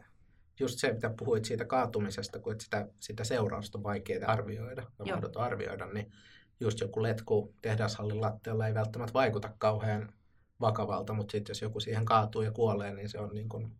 just 0.60 0.78
se, 0.78 0.92
mitä 0.92 1.10
puhuit 1.18 1.44
siitä 1.44 1.64
kaatumisesta, 1.64 2.38
kun 2.38 2.52
et 2.52 2.60
sitä, 2.60 2.88
sitä 3.00 3.24
seurausta 3.24 3.78
on 3.78 3.84
vaikea 3.84 4.28
arvioida 4.28 4.82
ja 4.98 5.14
mahdoton 5.14 5.42
arvioida, 5.42 5.86
niin 5.86 6.12
just 6.60 6.80
joku 6.80 7.02
letku 7.02 7.54
tehdashallin 7.62 8.20
lattialla 8.20 8.66
ei 8.66 8.74
välttämättä 8.74 9.12
vaikuta 9.12 9.54
kauhean 9.58 10.12
vakavalta, 10.60 11.12
mutta 11.12 11.32
sitten 11.32 11.50
jos 11.50 11.62
joku 11.62 11.80
siihen 11.80 12.04
kaatuu 12.04 12.42
ja 12.42 12.52
kuolee, 12.52 12.94
niin 12.94 13.08
se 13.08 13.18
on 13.18 13.34
niin 13.34 13.48
kuin, 13.48 13.72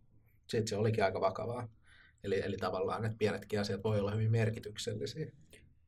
sit 0.47 0.67
se 0.67 0.75
olikin 0.75 1.03
aika 1.03 1.21
vakavaa. 1.21 1.67
Eli, 2.23 2.41
eli 2.45 2.57
tavallaan, 2.57 3.05
että 3.05 3.17
pienetkin 3.17 3.59
asiat 3.59 3.83
voi 3.83 3.99
olla 3.99 4.11
hyvin 4.11 4.31
merkityksellisiä. 4.31 5.31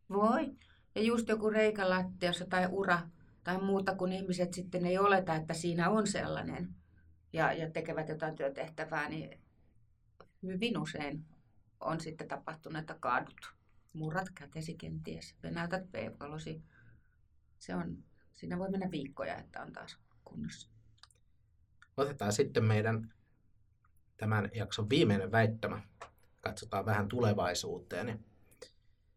Voi. 0.10 0.52
Ja 0.96 1.02
just 1.02 1.28
joku 1.28 1.50
reikä 1.50 1.90
lattiassa 1.90 2.46
tai 2.46 2.68
ura 2.72 3.00
tai 3.44 3.62
muuta, 3.62 3.96
kun 3.96 4.12
ihmiset 4.12 4.54
sitten 4.54 4.86
ei 4.86 4.98
oleta, 4.98 5.36
että 5.36 5.54
siinä 5.54 5.90
on 5.90 6.08
sellainen 6.08 6.76
ja, 7.34 7.54
ja 7.54 7.72
tekevät 7.72 8.10
jotain 8.10 8.36
työtehtävää, 8.36 9.10
niin 9.10 9.40
hyvin 10.44 10.78
usein 10.78 11.26
on 11.80 12.00
sitten 12.00 12.28
tapahtunut, 12.28 12.80
että 12.80 12.96
kaadut. 13.00 13.54
Murrat 13.94 14.30
kätesi 14.36 14.74
kenties 14.74 15.36
ja 15.44 15.52
näytät 15.52 15.92
p-valosi. 15.92 16.62
Se 17.62 17.76
on, 17.76 17.98
siinä 18.34 18.60
voi 18.60 18.70
mennä 18.70 18.92
viikkoja, 18.92 19.38
että 19.38 19.62
on 19.62 19.72
taas 19.72 19.98
kunnossa. 20.24 20.70
Otetaan 21.98 22.34
sitten 22.34 22.64
meidän 22.64 23.14
tämän 24.18 24.50
jakson 24.54 24.90
viimeinen 24.90 25.32
väittämä. 25.32 25.82
Katsotaan 26.42 26.86
vähän 26.86 27.08
tulevaisuuteen. 27.08 28.26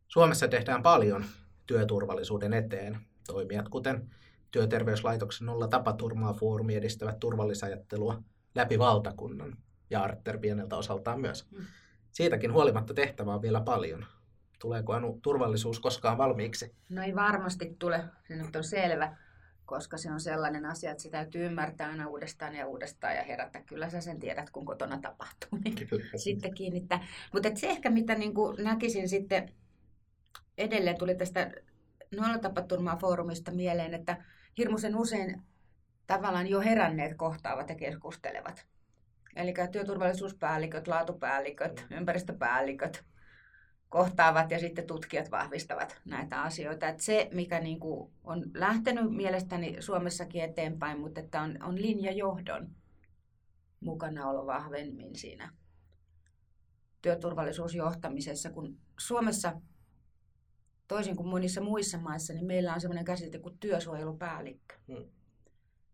Suomessa 0.09 0.49
tehdään 0.49 0.83
paljon 0.83 1.25
työturvallisuuden 1.67 2.53
eteen. 2.55 2.99
Toimijat 3.27 3.69
kuten 3.69 4.11
Työterveyslaitoksen 4.51 5.47
Nolla 5.47 5.69
tapaturmaa 5.69 6.33
foorumi 6.33 6.75
edistävät 6.75 7.21
turvallisajattelua 7.21 8.23
läpi 8.55 8.79
valtakunnan 8.79 9.57
ja 9.91 10.03
Arter 10.03 10.39
pieneltä 10.39 10.77
osaltaan 10.77 11.21
myös. 11.21 11.51
Mm. 11.51 11.65
Siitäkin 12.13 12.53
huolimatta 12.53 12.95
tehtävää 12.95 13.35
on 13.35 13.43
vielä 13.43 13.61
paljon. 13.61 14.07
Tuleeko 14.65 14.93
Anu 14.93 15.19
turvallisuus 15.23 15.81
koskaan 15.81 16.19
valmiiksi? 16.19 16.75
No 16.91 17.03
ei 17.03 17.15
varmasti 17.15 17.77
tule, 17.79 18.05
se 18.29 18.37
nyt 18.37 18.57
on 18.57 18.65
selvä, 18.65 19.17
koska 19.67 19.97
se 19.99 20.13
on 20.13 20.21
sellainen 20.21 20.67
asia, 20.67 20.91
että 20.91 21.03
se 21.03 21.11
täytyy 21.11 21.47
ymmärtää 21.47 21.89
aina 21.89 22.07
uudestaan 22.07 22.55
ja 22.55 22.67
uudestaan 22.67 23.17
ja 23.17 23.23
herätä. 23.23 23.63
Kyllä 23.63 23.91
sä 23.91 24.01
sen 24.01 24.21
tiedät, 24.21 24.51
kun 24.51 24.65
kotona 24.65 24.99
tapahtuu. 25.01 25.59
Niin 25.65 25.89
sitten 26.17 26.55
kiinnittää. 26.55 27.07
Mutta 27.33 27.49
se 27.55 27.69
ehkä, 27.69 27.91
mitä 27.91 28.15
niin 28.15 28.33
näkisin 28.63 29.09
sitten 29.09 29.53
edelleen, 30.59 30.99
tuli 30.99 31.15
tästä 31.15 31.51
nollatapaturmaa 32.17 32.97
foorumista 32.97 33.51
mieleen, 33.51 33.95
että 33.95 34.25
hirmuisen 34.59 34.97
usein 34.97 35.43
tavallaan 36.07 36.47
jo 36.47 36.61
heränneet 36.61 37.17
kohtaavat 37.17 37.69
ja 37.69 37.75
keskustelevat. 37.75 38.67
Eli 39.37 39.55
työturvallisuuspäälliköt, 39.73 40.89
laatupäälliköt, 40.89 41.87
ympäristöpäälliköt 41.91 43.05
kohtaavat 43.89 44.51
ja 44.51 44.59
sitten 44.59 44.87
tutkijat 44.87 45.31
vahvistavat 45.31 46.01
näitä 46.05 46.43
asioita. 46.43 46.89
Et 46.89 47.01
se, 47.01 47.29
mikä 47.33 47.61
niin 47.61 47.81
kuin 47.81 48.11
on 48.25 48.45
lähtenyt 48.55 49.13
mielestäni 49.13 49.77
Suomessakin 49.81 50.45
eteenpäin, 50.45 51.01
mutta 51.01 51.21
että 51.21 51.43
on, 51.43 51.63
on 51.63 51.83
linjajohdon 51.83 52.71
mukanaolo 53.81 54.47
vahvemmin 54.47 55.17
siinä 55.17 55.53
työturvallisuusjohtamisessa, 57.03 58.51
kun 58.51 58.79
Suomessa 58.99 59.61
toisin 60.89 61.17
kuin 61.17 61.29
monissa 61.29 61.61
muissa 61.61 61.99
maissa, 61.99 62.33
niin 62.33 62.47
meillä 62.47 62.75
on 62.75 62.81
sellainen 62.81 63.05
käsite 63.05 63.39
kuin 63.39 63.59
työsuojelupäällikkö. 63.59 64.75
Hmm. 64.89 65.05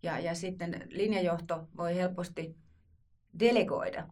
Ja, 0.03 0.19
ja 0.19 0.35
sitten 0.35 0.87
linjajohto 0.91 1.69
voi 1.77 1.95
helposti 1.95 2.57
delegoida 3.39 4.09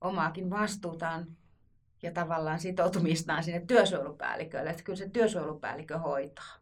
omaakin 0.00 0.50
vastuutaan 0.50 1.36
ja 2.04 2.12
tavallaan 2.12 2.60
sitoutumistaan 2.60 3.44
sinne 3.44 3.60
työsuojelupäällikölle, 3.60 4.70
että 4.70 4.82
kyllä 4.82 4.96
se 4.96 5.08
työsuojelupäällikö 5.08 5.98
hoitaa. 5.98 6.56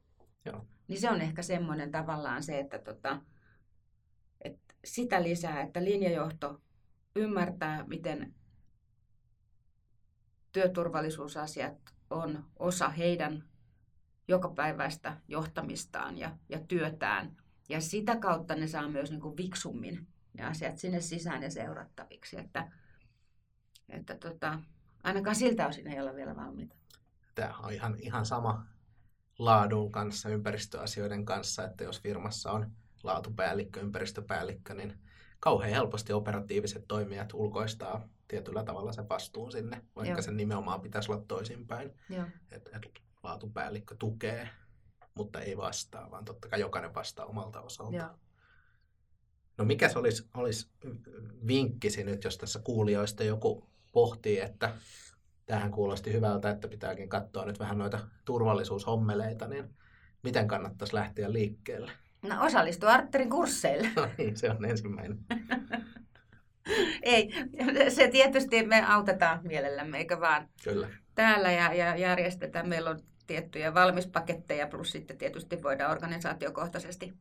Joo. 0.44 0.66
Niin 0.88 1.00
se 1.00 1.10
on 1.10 1.20
ehkä 1.20 1.42
semmoinen 1.42 1.90
tavallaan 1.90 2.42
se, 2.42 2.58
että, 2.58 2.78
tota, 2.78 3.20
että 4.40 4.74
sitä 4.84 5.22
lisää, 5.22 5.62
että 5.62 5.84
linjajohto 5.84 6.60
ymmärtää, 7.16 7.84
miten 7.86 8.34
työturvallisuusasiat 10.52 11.94
on 12.10 12.44
osa 12.58 12.88
heidän 12.88 13.44
jokapäiväistä 14.28 15.16
johtamistaan 15.28 16.18
ja, 16.18 16.36
ja 16.48 16.60
työtään. 16.68 17.36
Ja 17.68 17.80
sitä 17.80 18.16
kautta 18.16 18.54
ne 18.54 18.66
saa 18.66 18.88
myös 18.88 19.10
niin 19.10 19.20
kuin 19.20 19.36
viksummin 19.36 20.06
ne 20.38 20.44
asiat 20.44 20.78
sinne 20.78 21.00
sisään 21.00 21.42
ja 21.42 21.50
seurattaviksi. 21.50 22.38
Että, 22.38 22.72
että 23.88 24.16
tota, 24.16 24.58
ainakaan 25.02 25.36
siltä 25.36 25.66
osin 25.66 25.86
ei 25.86 26.00
olla 26.00 26.14
vielä 26.14 26.36
valmiita. 26.36 26.76
Tämä 27.34 27.54
on 27.58 27.72
ihan, 27.72 27.96
ihan 27.98 28.26
sama 28.26 28.66
laadun 29.38 29.92
kanssa, 29.92 30.28
ympäristöasioiden 30.28 31.24
kanssa, 31.24 31.64
että 31.64 31.84
jos 31.84 32.00
firmassa 32.00 32.52
on 32.52 32.70
laatupäällikkö, 33.02 33.80
ympäristöpäällikkö, 33.80 34.74
niin 34.74 34.98
kauhean 35.40 35.70
helposti 35.70 36.12
operatiiviset 36.12 36.84
toimijat 36.88 37.34
ulkoistaa 37.34 38.08
tietyllä 38.28 38.64
tavalla 38.64 38.92
se 38.92 39.08
vastuun 39.08 39.52
sinne, 39.52 39.82
vaikka 39.96 40.14
Joo. 40.14 40.22
sen 40.22 40.36
nimenomaan 40.36 40.80
pitäisi 40.80 41.12
olla 41.12 41.24
toisinpäin. 41.28 41.92
Että 42.50 42.70
et 42.76 43.02
laatupäällikkö 43.22 43.96
tukee, 43.98 44.48
mutta 45.14 45.40
ei 45.40 45.56
vastaa, 45.56 46.10
vaan 46.10 46.24
totta 46.24 46.48
kai 46.48 46.60
jokainen 46.60 46.94
vastaa 46.94 47.26
omalta 47.26 47.60
osalta. 47.60 47.96
Joo. 47.96 48.08
No 49.58 49.64
mikä 49.64 49.88
se 49.88 49.98
olisi, 49.98 50.28
olisi 50.34 50.68
vinkkisi 51.46 52.04
nyt, 52.04 52.24
jos 52.24 52.38
tässä 52.38 52.60
kuulijoista 52.64 53.24
joku 53.24 53.71
pohtii, 53.92 54.40
että 54.40 54.74
tähän 55.46 55.70
kuulosti 55.70 56.12
hyvältä, 56.12 56.50
että 56.50 56.68
pitääkin 56.68 57.08
katsoa 57.08 57.44
nyt 57.44 57.58
vähän 57.58 57.78
noita 57.78 57.98
turvallisuushommeleita, 58.24 59.48
niin 59.48 59.64
miten 60.22 60.48
kannattaisi 60.48 60.94
lähteä 60.94 61.32
liikkeelle? 61.32 61.92
No 62.22 62.44
osallistu 62.44 62.86
Arterin 62.86 63.30
kursseille. 63.30 63.88
No 63.96 64.08
niin, 64.18 64.36
se 64.36 64.50
on 64.50 64.64
ensimmäinen. 64.64 65.18
Ei, 67.02 67.30
se 67.88 68.08
tietysti 68.08 68.66
me 68.66 68.84
autetaan 68.86 69.40
mielellämme, 69.42 69.98
eikö 69.98 70.20
vaan? 70.20 70.48
Kyllä. 70.64 70.88
täällä 71.14 71.52
ja, 71.52 71.74
ja 71.74 71.96
järjestetään. 71.96 72.68
Meillä 72.68 72.90
on 72.90 73.00
tiettyjä 73.26 73.74
valmispaketteja, 73.74 74.66
plus 74.66 74.90
sitten 74.90 75.18
tietysti 75.18 75.62
voidaan 75.62 75.90
organisaatiokohtaisesti 75.90 77.12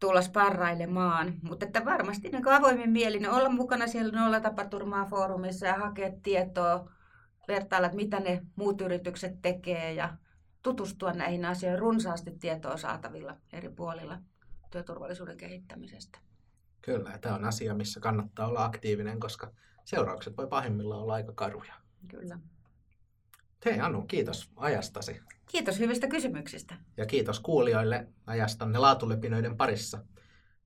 tulla 0.00 0.22
sparrailemaan. 0.22 1.34
Mutta 1.42 1.66
että 1.66 1.84
varmasti 1.84 2.28
niin 2.28 2.48
avoimin 2.48 2.90
mielin 2.90 3.30
olla 3.30 3.48
mukana 3.48 3.86
siellä 3.86 4.20
nollatapaturmaa 4.20 5.06
foorumissa 5.06 5.66
ja 5.66 5.74
hakea 5.74 6.12
tietoa, 6.22 6.90
vertailla, 7.48 7.86
että 7.86 7.96
mitä 7.96 8.20
ne 8.20 8.46
muut 8.56 8.80
yritykset 8.80 9.42
tekee 9.42 9.92
ja 9.92 10.16
tutustua 10.62 11.12
näihin 11.12 11.44
asioihin. 11.44 11.78
Runsaasti 11.78 12.30
tietoa 12.30 12.76
saatavilla 12.76 13.36
eri 13.52 13.68
puolilla 13.68 14.18
työturvallisuuden 14.70 15.36
kehittämisestä. 15.36 16.18
Kyllä, 16.82 17.10
ja 17.10 17.18
tämä 17.18 17.34
on 17.34 17.44
asia, 17.44 17.74
missä 17.74 18.00
kannattaa 18.00 18.46
olla 18.46 18.64
aktiivinen, 18.64 19.20
koska 19.20 19.52
seuraukset 19.84 20.36
voi 20.36 20.46
pahimmillaan 20.46 21.02
olla 21.02 21.14
aika 21.14 21.32
karuja. 21.32 21.74
Kyllä. 22.08 22.38
Hei 23.64 23.80
Anu, 23.80 24.02
kiitos 24.02 24.50
ajastasi. 24.56 25.20
Kiitos 25.46 25.78
hyvistä 25.78 26.08
kysymyksistä. 26.08 26.74
Ja 26.96 27.06
kiitos 27.06 27.40
kuulijoille 27.40 28.06
ajastanne 28.26 28.78
laatulepinöiden 28.78 29.56
parissa. 29.56 29.98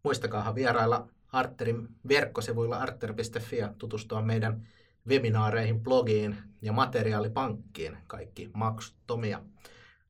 Muistakaahan 0.03 0.55
vierailla 0.55 1.09
Arterin 1.33 1.89
verkkosivuilla 2.09 2.77
arter.fi 2.77 3.57
ja 3.57 3.73
tutustua 3.79 4.23
meidän 4.23 4.67
webinaareihin, 5.09 5.81
blogiin 5.81 6.37
ja 6.63 6.73
materiaalipankkiin, 6.73 7.97
kaikki 8.07 8.51
maksuttomia. 8.53 9.41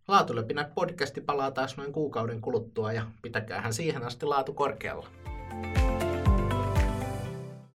Laatulepinät 0.08 0.74
podcasti 0.74 1.20
palaa 1.20 1.50
taas 1.50 1.76
noin 1.76 1.92
kuukauden 1.92 2.40
kuluttua 2.40 2.92
ja 2.92 3.06
pitäkäähän 3.22 3.74
siihen 3.74 4.02
asti 4.02 4.26
laatu 4.26 4.52
korkealla. 4.54 5.08